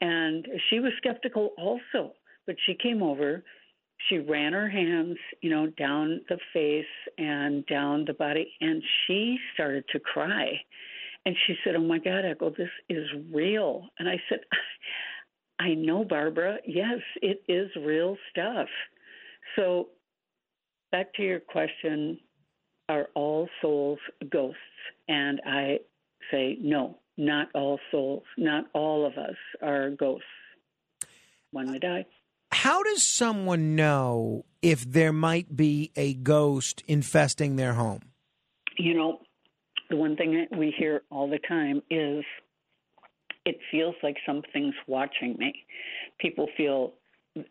And 0.00 0.48
she 0.70 0.80
was 0.80 0.92
skeptical 0.96 1.50
also 1.58 2.14
but 2.46 2.56
she 2.66 2.74
came 2.74 3.02
over. 3.02 3.44
She 4.08 4.18
ran 4.18 4.52
her 4.52 4.68
hands 4.68 5.18
you 5.42 5.50
know 5.50 5.66
down 5.78 6.22
the 6.28 6.38
face 6.52 6.84
and 7.18 7.66
down 7.66 8.04
the 8.06 8.14
body 8.14 8.50
and 8.60 8.82
she 9.06 9.38
started 9.54 9.84
to 9.92 10.00
cry 10.00 10.60
and 11.26 11.36
she 11.46 11.54
said 11.62 11.74
oh 11.76 11.80
my 11.80 11.98
god 11.98 12.24
echo 12.24 12.48
this 12.48 12.70
is 12.88 13.06
real 13.30 13.88
and 13.98 14.08
i 14.08 14.16
said 14.30 14.40
I 15.58 15.74
know, 15.74 16.04
Barbara. 16.04 16.58
Yes, 16.66 17.00
it 17.22 17.42
is 17.48 17.70
real 17.76 18.16
stuff. 18.30 18.68
So, 19.56 19.88
back 20.92 21.14
to 21.14 21.22
your 21.22 21.40
question 21.40 22.18
are 22.88 23.08
all 23.14 23.48
souls 23.60 23.98
ghosts? 24.30 24.58
And 25.08 25.40
I 25.44 25.78
say, 26.30 26.56
no, 26.60 26.98
not 27.16 27.48
all 27.54 27.80
souls, 27.90 28.22
not 28.36 28.66
all 28.74 29.06
of 29.06 29.14
us 29.14 29.34
are 29.62 29.90
ghosts 29.90 30.24
when 31.50 31.72
we 31.72 31.78
die. 31.78 32.06
How 32.52 32.82
does 32.82 33.06
someone 33.06 33.74
know 33.74 34.44
if 34.62 34.88
there 34.88 35.12
might 35.12 35.56
be 35.56 35.90
a 35.96 36.14
ghost 36.14 36.82
infesting 36.86 37.56
their 37.56 37.72
home? 37.72 38.02
You 38.78 38.94
know, 38.94 39.18
the 39.90 39.96
one 39.96 40.16
thing 40.16 40.46
we 40.56 40.74
hear 40.76 41.02
all 41.10 41.28
the 41.28 41.38
time 41.48 41.82
is 41.90 42.24
it 43.44 43.56
feels 43.70 43.94
like 44.02 44.16
something's 44.26 44.74
watching 44.86 45.36
me. 45.38 45.54
People 46.18 46.48
feel, 46.56 46.94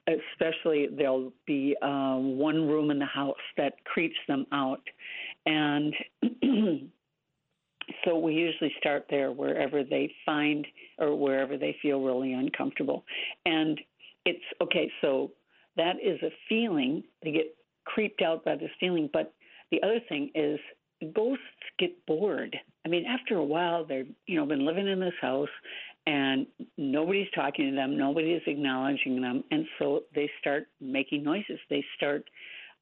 especially, 0.08 0.88
there'll 0.96 1.32
be 1.48 1.76
uh, 1.82 2.16
one 2.18 2.68
room 2.68 2.92
in 2.92 3.00
the 3.00 3.06
house 3.06 3.36
that 3.58 3.74
creeps 3.86 4.18
them 4.28 4.46
out. 4.52 4.82
And 5.46 5.94
so 8.04 8.18
we 8.18 8.34
usually 8.34 8.74
start 8.80 9.06
there 9.10 9.32
wherever 9.32 9.84
they 9.84 10.12
find 10.26 10.68
or 10.98 11.16
wherever 11.16 11.58
they 11.58 11.78
feel 11.82 12.02
really 12.02 12.34
uncomfortable. 12.34 13.06
And 13.46 13.80
it's 14.26 14.44
okay, 14.62 14.92
so 15.02 15.32
that 15.78 15.96
is 16.04 16.22
a 16.24 16.30
feeling. 16.50 17.04
They 17.24 17.32
get 17.32 17.56
creeped 17.86 18.22
out 18.22 18.44
by 18.44 18.56
this 18.56 18.72
feeling. 18.80 19.10
But 19.14 19.34
the 19.72 19.82
other 19.82 20.00
thing 20.10 20.32
is 20.36 20.60
ghosts 21.14 21.44
get 21.80 22.06
bored. 22.06 22.56
I 22.86 22.90
mean, 22.90 23.06
after 23.06 23.36
a 23.36 23.44
while, 23.44 23.86
they've 23.86 24.08
you 24.28 24.38
know 24.38 24.46
been 24.46 24.66
living 24.66 24.88
in 24.88 25.00
this 25.00 25.14
house, 25.22 25.50
and 26.08 26.46
nobody's 26.78 27.30
talking 27.34 27.70
to 27.70 27.76
them, 27.76 27.98
nobody's 27.98 28.42
acknowledging 28.46 29.22
them, 29.22 29.44
and 29.52 29.66
so 29.80 30.04
they 30.14 30.30
start 30.40 30.68
making 30.80 31.24
noises. 31.24 31.60
They 31.70 31.84
start, 31.98 32.24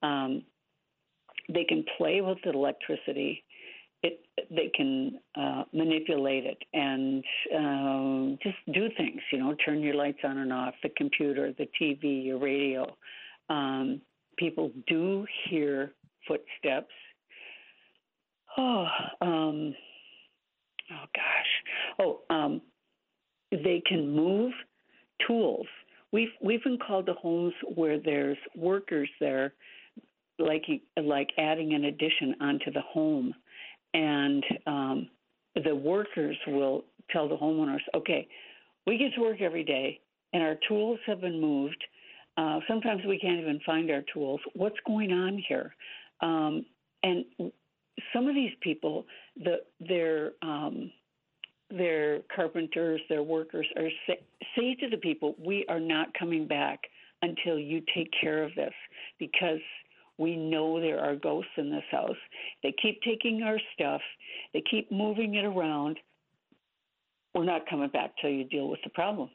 um, 0.01 0.43
they 1.49 1.63
can 1.63 1.85
play 1.97 2.21
with 2.21 2.37
the 2.43 2.51
electricity. 2.51 3.43
It, 4.01 4.19
they 4.49 4.69
can 4.75 5.19
uh, 5.39 5.63
manipulate 5.71 6.45
it 6.45 6.57
and 6.73 7.23
um, 7.55 8.37
just 8.43 8.57
do 8.73 8.89
things. 8.97 9.21
You 9.31 9.39
know, 9.39 9.55
turn 9.65 9.79
your 9.79 9.93
lights 9.93 10.19
on 10.25 10.39
and 10.39 10.51
off, 10.51 10.73
the 10.83 10.89
computer, 10.97 11.53
the 11.57 11.69
TV, 11.81 12.25
your 12.25 12.37
radio. 12.37 12.85
Um, 13.49 14.01
people 14.37 14.71
do 14.87 15.25
hear 15.49 15.93
footsteps 16.27 16.91
Oh, 18.57 18.85
um, 19.21 19.75
oh 20.91 21.05
gosh. 21.15 21.99
Oh, 21.99 22.19
um, 22.29 22.61
they 23.51 23.81
can 23.85 24.09
move 24.15 24.51
tools. 25.27 25.67
We've 26.11 26.29
we've 26.41 26.63
been 26.63 26.77
called 26.77 27.07
to 27.07 27.13
homes 27.13 27.53
where 27.75 27.99
there's 27.99 28.37
workers 28.55 29.09
there, 29.19 29.53
like 30.39 30.65
like 30.97 31.29
adding 31.37 31.73
an 31.73 31.85
addition 31.85 32.35
onto 32.39 32.71
the 32.71 32.81
home, 32.81 33.33
and 33.93 34.43
um, 34.67 35.09
the 35.55 35.75
workers 35.75 36.37
will 36.47 36.85
tell 37.09 37.27
the 37.27 37.35
homeowners, 37.35 37.81
okay, 37.95 38.27
we 38.87 38.97
get 38.97 39.13
to 39.15 39.21
work 39.21 39.41
every 39.41 39.63
day, 39.63 39.99
and 40.33 40.43
our 40.43 40.55
tools 40.67 40.99
have 41.05 41.21
been 41.21 41.39
moved. 41.39 41.83
Uh, 42.37 42.59
sometimes 42.67 43.01
we 43.07 43.19
can't 43.19 43.39
even 43.39 43.59
find 43.65 43.89
our 43.91 44.03
tools. 44.13 44.39
What's 44.53 44.77
going 44.87 45.11
on 45.11 45.43
here? 45.47 45.75
Um, 46.21 46.65
and 47.03 47.25
some 48.13 48.27
of 48.27 48.35
these 48.35 48.53
people, 48.61 49.05
the 49.37 49.57
their 49.79 50.33
um, 50.41 50.91
their 51.69 52.21
carpenters, 52.35 53.01
their 53.09 53.23
workers 53.23 53.67
are 53.77 53.89
say, 54.07 54.19
say 54.57 54.75
to 54.75 54.89
the 54.89 54.97
people, 54.97 55.35
"We 55.39 55.65
are 55.69 55.79
not 55.79 56.13
coming 56.17 56.47
back 56.47 56.79
until 57.21 57.59
you 57.59 57.81
take 57.95 58.09
care 58.19 58.43
of 58.43 58.53
this," 58.55 58.73
because 59.19 59.61
we 60.17 60.35
know 60.35 60.79
there 60.79 60.99
are 60.99 61.15
ghosts 61.15 61.51
in 61.57 61.71
this 61.71 61.83
house. 61.91 62.17
They 62.61 62.73
keep 62.81 63.01
taking 63.01 63.43
our 63.43 63.59
stuff. 63.73 64.01
They 64.53 64.63
keep 64.69 64.91
moving 64.91 65.35
it 65.35 65.45
around. 65.45 65.99
We're 67.33 67.45
not 67.45 67.67
coming 67.67 67.89
back 67.89 68.11
till 68.21 68.29
you 68.29 68.43
deal 68.43 68.69
with 68.69 68.79
the 68.83 68.91
problem. 68.91 69.29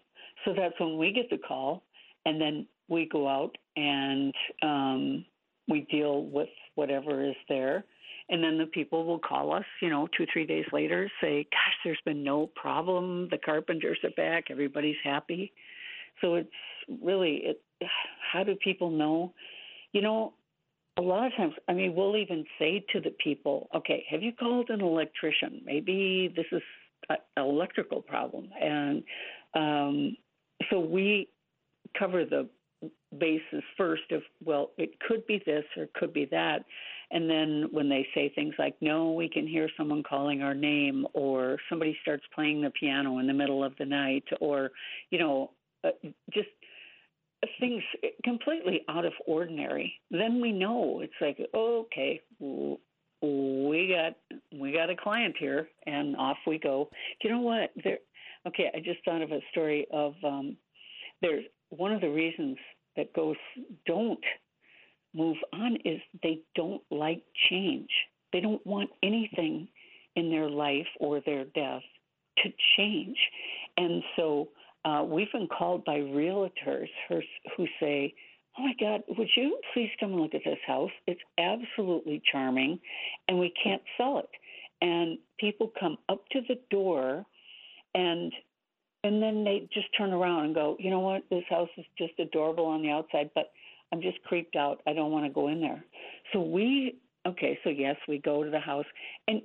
So 0.45 0.55
that's 0.55 0.79
when 0.79 0.99
we 0.99 1.13
get 1.13 1.31
the 1.31 1.39
call, 1.39 1.83
and 2.25 2.41
then 2.41 2.67
we 2.89 3.09
go 3.11 3.29
out 3.29 3.57
and 3.77 4.33
um, 4.63 5.25
we 5.69 5.81
deal 5.91 6.25
with 6.25 6.49
whatever 6.77 7.25
is 7.25 7.37
there 7.49 7.85
and 8.31 8.43
then 8.43 8.59
the 8.59 8.67
people 8.67 9.07
will 9.07 9.19
call 9.19 9.53
us, 9.55 9.65
you 9.81 9.89
know, 9.89 10.09
two, 10.17 10.27
three 10.33 10.47
days 10.47 10.67
later, 10.73 11.11
say, 11.21 11.47
gosh, 11.51 11.75
there's 11.85 12.01
been 12.05 12.23
no 12.23 12.47
problem. 12.47 13.29
The 13.31 13.39
carpenters 13.39 13.99
are 14.05 14.11
back. 14.17 14.45
Everybody's 14.51 14.97
happy. 15.03 15.53
So 16.21 16.35
it's 16.35 16.51
really, 17.03 17.43
it, 17.45 17.63
how 18.33 18.45
do 18.45 18.55
people 18.57 18.91
know? 18.91 19.33
You 19.93 20.03
know, 20.03 20.35
a 20.99 21.03
lot 21.03 21.27
of 21.27 21.33
times, 21.37 21.55
I 21.69 21.73
mean, 21.73 21.95
we'll 21.95 22.17
even 22.17 22.45
say 22.59 22.85
to 22.93 23.01
the 23.01 23.15
people, 23.23 23.69
okay, 23.75 24.05
have 24.11 24.23
you 24.23 24.33
called 24.33 24.69
an 24.71 24.81
electrician? 24.81 25.63
Maybe 25.65 26.33
this 26.35 26.47
is 26.53 26.63
an 27.09 27.17
electrical 27.37 28.03
problem. 28.03 28.51
And 28.61 29.05
um, 29.55 30.17
so 30.69 30.81
we 30.81 31.29
cover 31.99 32.25
the 32.25 32.49
basis 33.17 33.63
first 33.77 34.11
of, 34.11 34.23
well, 34.45 34.73
it 34.77 35.01
could 35.01 35.27
be 35.27 35.41
this 35.47 35.65
or 35.77 35.85
it 35.85 35.95
could 35.95 36.13
be 36.13 36.27
that. 36.31 36.65
And 37.11 37.29
then 37.29 37.69
when 37.71 37.89
they 37.89 38.07
say 38.15 38.31
things 38.35 38.55
like, 38.59 38.77
no, 38.81 39.13
we 39.13 39.29
can 39.29 39.47
hear 39.47 39.69
someone 39.77 40.03
calling 40.03 40.43
our 40.43 40.55
name, 40.55 41.07
or 41.15 41.59
somebody 41.69 41.97
starts 42.03 42.25
playing 42.35 42.61
the 42.61 42.71
piano 42.71 43.19
in 43.19 43.27
the 43.27 43.33
middle 43.33 43.65
of 43.65 43.73
the 43.79 43.87
night, 43.87 44.25
or, 44.41 44.71
you 45.11 45.19
know, 45.19 45.51
uh, 45.85 45.91
just 46.33 46.49
things 47.61 47.83
completely 48.25 48.83
out 48.89 49.05
of 49.05 49.13
ordinary, 49.27 49.95
then 50.11 50.41
we 50.41 50.53
know 50.53 51.01
it's 51.01 51.13
like, 51.21 51.39
okay, 51.55 52.21
we 52.41 53.95
got 53.95 54.15
we 54.61 54.73
got 54.73 54.91
a 54.91 54.97
client 54.97 55.35
here, 55.39 55.69
and 55.87 56.17
off 56.17 56.37
we 56.47 56.59
go. 56.59 56.89
You 57.23 57.31
know 57.31 57.41
what? 57.41 57.71
There. 57.83 57.99
Okay, 58.47 58.71
I 58.75 58.79
just 58.79 59.05
thought 59.05 59.23
of 59.23 59.33
a 59.33 59.41
story 59.51 59.87
of 59.93 60.15
um, 60.25 60.57
there's 61.21 61.45
one 61.71 61.93
of 61.93 62.01
the 62.01 62.11
reasons 62.11 62.57
that 62.97 63.13
ghosts 63.13 63.43
don't 63.87 64.23
move 65.19 65.37
on 65.53 65.77
is 65.85 66.01
they 66.23 66.41
don't 66.55 66.83
like 66.91 67.23
change. 67.51 67.91
They 68.33 68.41
don't 68.41 68.65
want 68.67 68.91
anything 69.03 69.69
in 70.17 70.31
their 70.31 70.49
life 70.49 70.87
or 71.01 71.21
their 71.25 71.45
death 71.45 71.83
to 72.39 72.51
change. 72.77 73.17
And 73.77 74.03
so 74.17 74.49
uh, 74.85 75.05
we've 75.05 75.33
been 75.33 75.49
called 75.49 75.85
by 75.85 75.99
realtors 75.99 76.89
who 77.09 77.67
say, 77.81 78.15
Oh 78.59 78.63
my 78.63 78.75
God, 78.81 79.03
would 79.17 79.29
you 79.37 79.59
please 79.73 79.91
come 80.01 80.13
and 80.13 80.21
look 80.21 80.35
at 80.35 80.41
this 80.45 80.59
house? 80.67 80.91
It's 81.07 81.21
absolutely 81.39 82.21
charming, 82.33 82.81
and 83.29 83.39
we 83.39 83.53
can't 83.63 83.83
sell 83.97 84.19
it. 84.19 84.29
And 84.81 85.19
people 85.39 85.71
come 85.79 85.97
up 86.09 86.25
to 86.33 86.41
the 86.49 86.59
door 86.71 87.25
and 87.95 88.33
and 89.05 89.23
then 89.23 89.45
they 89.45 89.69
just 89.73 89.87
turn 89.97 90.13
around 90.13 90.47
and 90.47 90.55
go, 90.55 90.77
you 90.81 90.91
know 90.91 91.01
what, 91.01 91.23
this 91.31 91.45
house 91.49 91.69
is 91.77 91.85
just 91.97 92.19
adorable 92.19 92.67
on 92.67 92.83
the 92.83 92.91
outside, 92.91 93.31
but 93.33 93.53
I'm 93.93 94.03
just 94.03 94.23
creeped 94.25 94.57
out. 94.57 94.81
I 94.87 94.93
don't 94.93 95.11
want 95.11 95.25
to 95.27 95.33
go 95.33 95.49
in 95.49 95.61
there. 95.61 95.85
So 96.33 96.41
we 96.41 96.97
okay, 97.27 97.59
so 97.65 97.71
yes, 97.71 97.97
we 98.07 98.19
go 98.19 98.45
to 98.45 98.51
the 98.51 98.61
house 98.61 98.87
and 99.27 99.43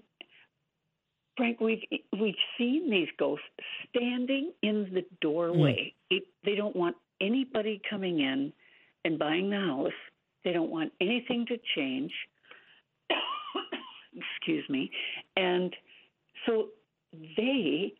Frank, 1.35 1.59
we've 1.59 1.81
we've 2.19 2.35
seen 2.57 2.89
these 2.89 3.07
ghosts 3.17 3.45
standing 3.89 4.51
in 4.61 4.91
the 4.93 5.03
doorway. 5.21 5.93
Mm. 6.11 6.17
It, 6.17 6.23
they 6.45 6.55
don't 6.55 6.75
want 6.75 6.95
anybody 7.21 7.81
coming 7.89 8.19
in 8.19 8.53
and 9.05 9.17
buying 9.17 9.49
the 9.49 9.57
house. 9.57 9.91
They 10.43 10.51
don't 10.51 10.69
want 10.69 10.91
anything 11.01 11.45
to 11.47 11.57
change. 11.75 12.11
excuse 14.15 14.67
me. 14.69 14.91
And 15.35 15.73
so 16.45 16.67
they 17.37 17.93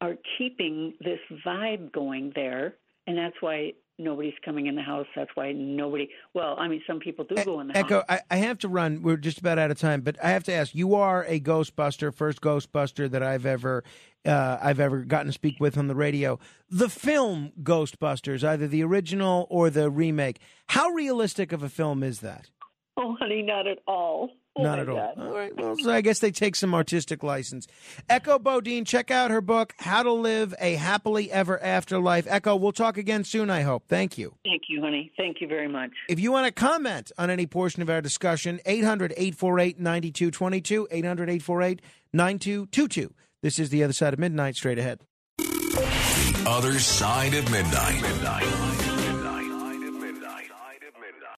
are 0.00 0.14
keeping 0.38 0.94
this 1.00 1.18
vibe 1.44 1.92
going 1.92 2.32
there, 2.34 2.76
and 3.06 3.18
that's 3.18 3.36
why 3.40 3.72
nobody's 4.00 4.34
coming 4.44 4.66
in 4.66 4.74
the 4.74 4.82
house. 4.82 5.06
That's 5.14 5.30
why 5.34 5.52
nobody. 5.52 6.08
Well, 6.34 6.56
I 6.58 6.68
mean, 6.68 6.82
some 6.86 6.98
people 6.98 7.24
do 7.24 7.36
go 7.44 7.60
in 7.60 7.68
the 7.68 7.76
Echo, 7.76 7.96
house. 7.96 8.04
I, 8.08 8.20
I 8.30 8.36
have 8.38 8.58
to 8.58 8.68
run. 8.68 9.02
We're 9.02 9.16
just 9.16 9.38
about 9.38 9.58
out 9.58 9.70
of 9.70 9.78
time, 9.78 10.00
but 10.00 10.16
I 10.22 10.30
have 10.30 10.44
to 10.44 10.52
ask. 10.52 10.74
You 10.74 10.94
are 10.94 11.24
a 11.28 11.38
Ghostbuster, 11.38 12.12
first 12.12 12.40
Ghostbuster 12.40 13.10
that 13.10 13.22
I've 13.22 13.46
ever, 13.46 13.84
uh, 14.24 14.58
I've 14.60 14.80
ever 14.80 15.04
gotten 15.04 15.26
to 15.26 15.32
speak 15.32 15.60
with 15.60 15.78
on 15.78 15.86
the 15.86 15.94
radio. 15.94 16.38
The 16.70 16.88
film 16.88 17.52
Ghostbusters, 17.62 18.42
either 18.42 18.66
the 18.66 18.82
original 18.82 19.46
or 19.50 19.70
the 19.70 19.90
remake. 19.90 20.40
How 20.68 20.88
realistic 20.88 21.52
of 21.52 21.62
a 21.62 21.68
film 21.68 22.02
is 22.02 22.20
that? 22.20 22.50
Oh, 22.96 23.16
honey, 23.20 23.42
not 23.42 23.66
at 23.66 23.78
all. 23.86 24.30
Not 24.62 24.78
at 24.78 24.88
all. 24.88 24.96
God. 24.96 25.14
All 25.18 25.34
right. 25.34 25.56
Well, 25.56 25.76
so 25.78 25.90
I 25.90 26.00
guess 26.00 26.18
they 26.18 26.30
take 26.30 26.56
some 26.56 26.74
artistic 26.74 27.22
license. 27.22 27.66
Echo 28.08 28.38
Bodine, 28.38 28.84
check 28.84 29.10
out 29.10 29.30
her 29.30 29.40
book, 29.40 29.74
How 29.78 30.02
to 30.02 30.12
Live 30.12 30.54
a 30.60 30.74
Happily 30.74 31.30
Ever 31.30 31.62
Afterlife. 31.62 32.26
Echo, 32.28 32.56
we'll 32.56 32.72
talk 32.72 32.96
again 32.96 33.24
soon, 33.24 33.50
I 33.50 33.62
hope. 33.62 33.84
Thank 33.88 34.18
you. 34.18 34.34
Thank 34.44 34.62
you, 34.68 34.80
honey. 34.80 35.12
Thank 35.16 35.40
you 35.40 35.48
very 35.48 35.68
much. 35.68 35.90
If 36.08 36.20
you 36.20 36.32
want 36.32 36.46
to 36.46 36.52
comment 36.52 37.12
on 37.18 37.30
any 37.30 37.46
portion 37.46 37.82
of 37.82 37.90
our 37.90 38.00
discussion, 38.00 38.60
800 38.66 39.12
848 39.16 39.78
9222, 39.78 40.88
800 40.90 41.30
848 41.30 41.82
9222. 42.12 43.14
This 43.42 43.58
is 43.58 43.70
The 43.70 43.82
Other 43.82 43.92
Side 43.92 44.12
of 44.12 44.18
Midnight, 44.18 44.56
straight 44.56 44.78
ahead. 44.78 45.00
The 45.38 46.44
Other 46.46 46.78
Side 46.78 47.34
of 47.34 47.50
Midnight. 47.50 48.02
Midnight. 48.02 48.59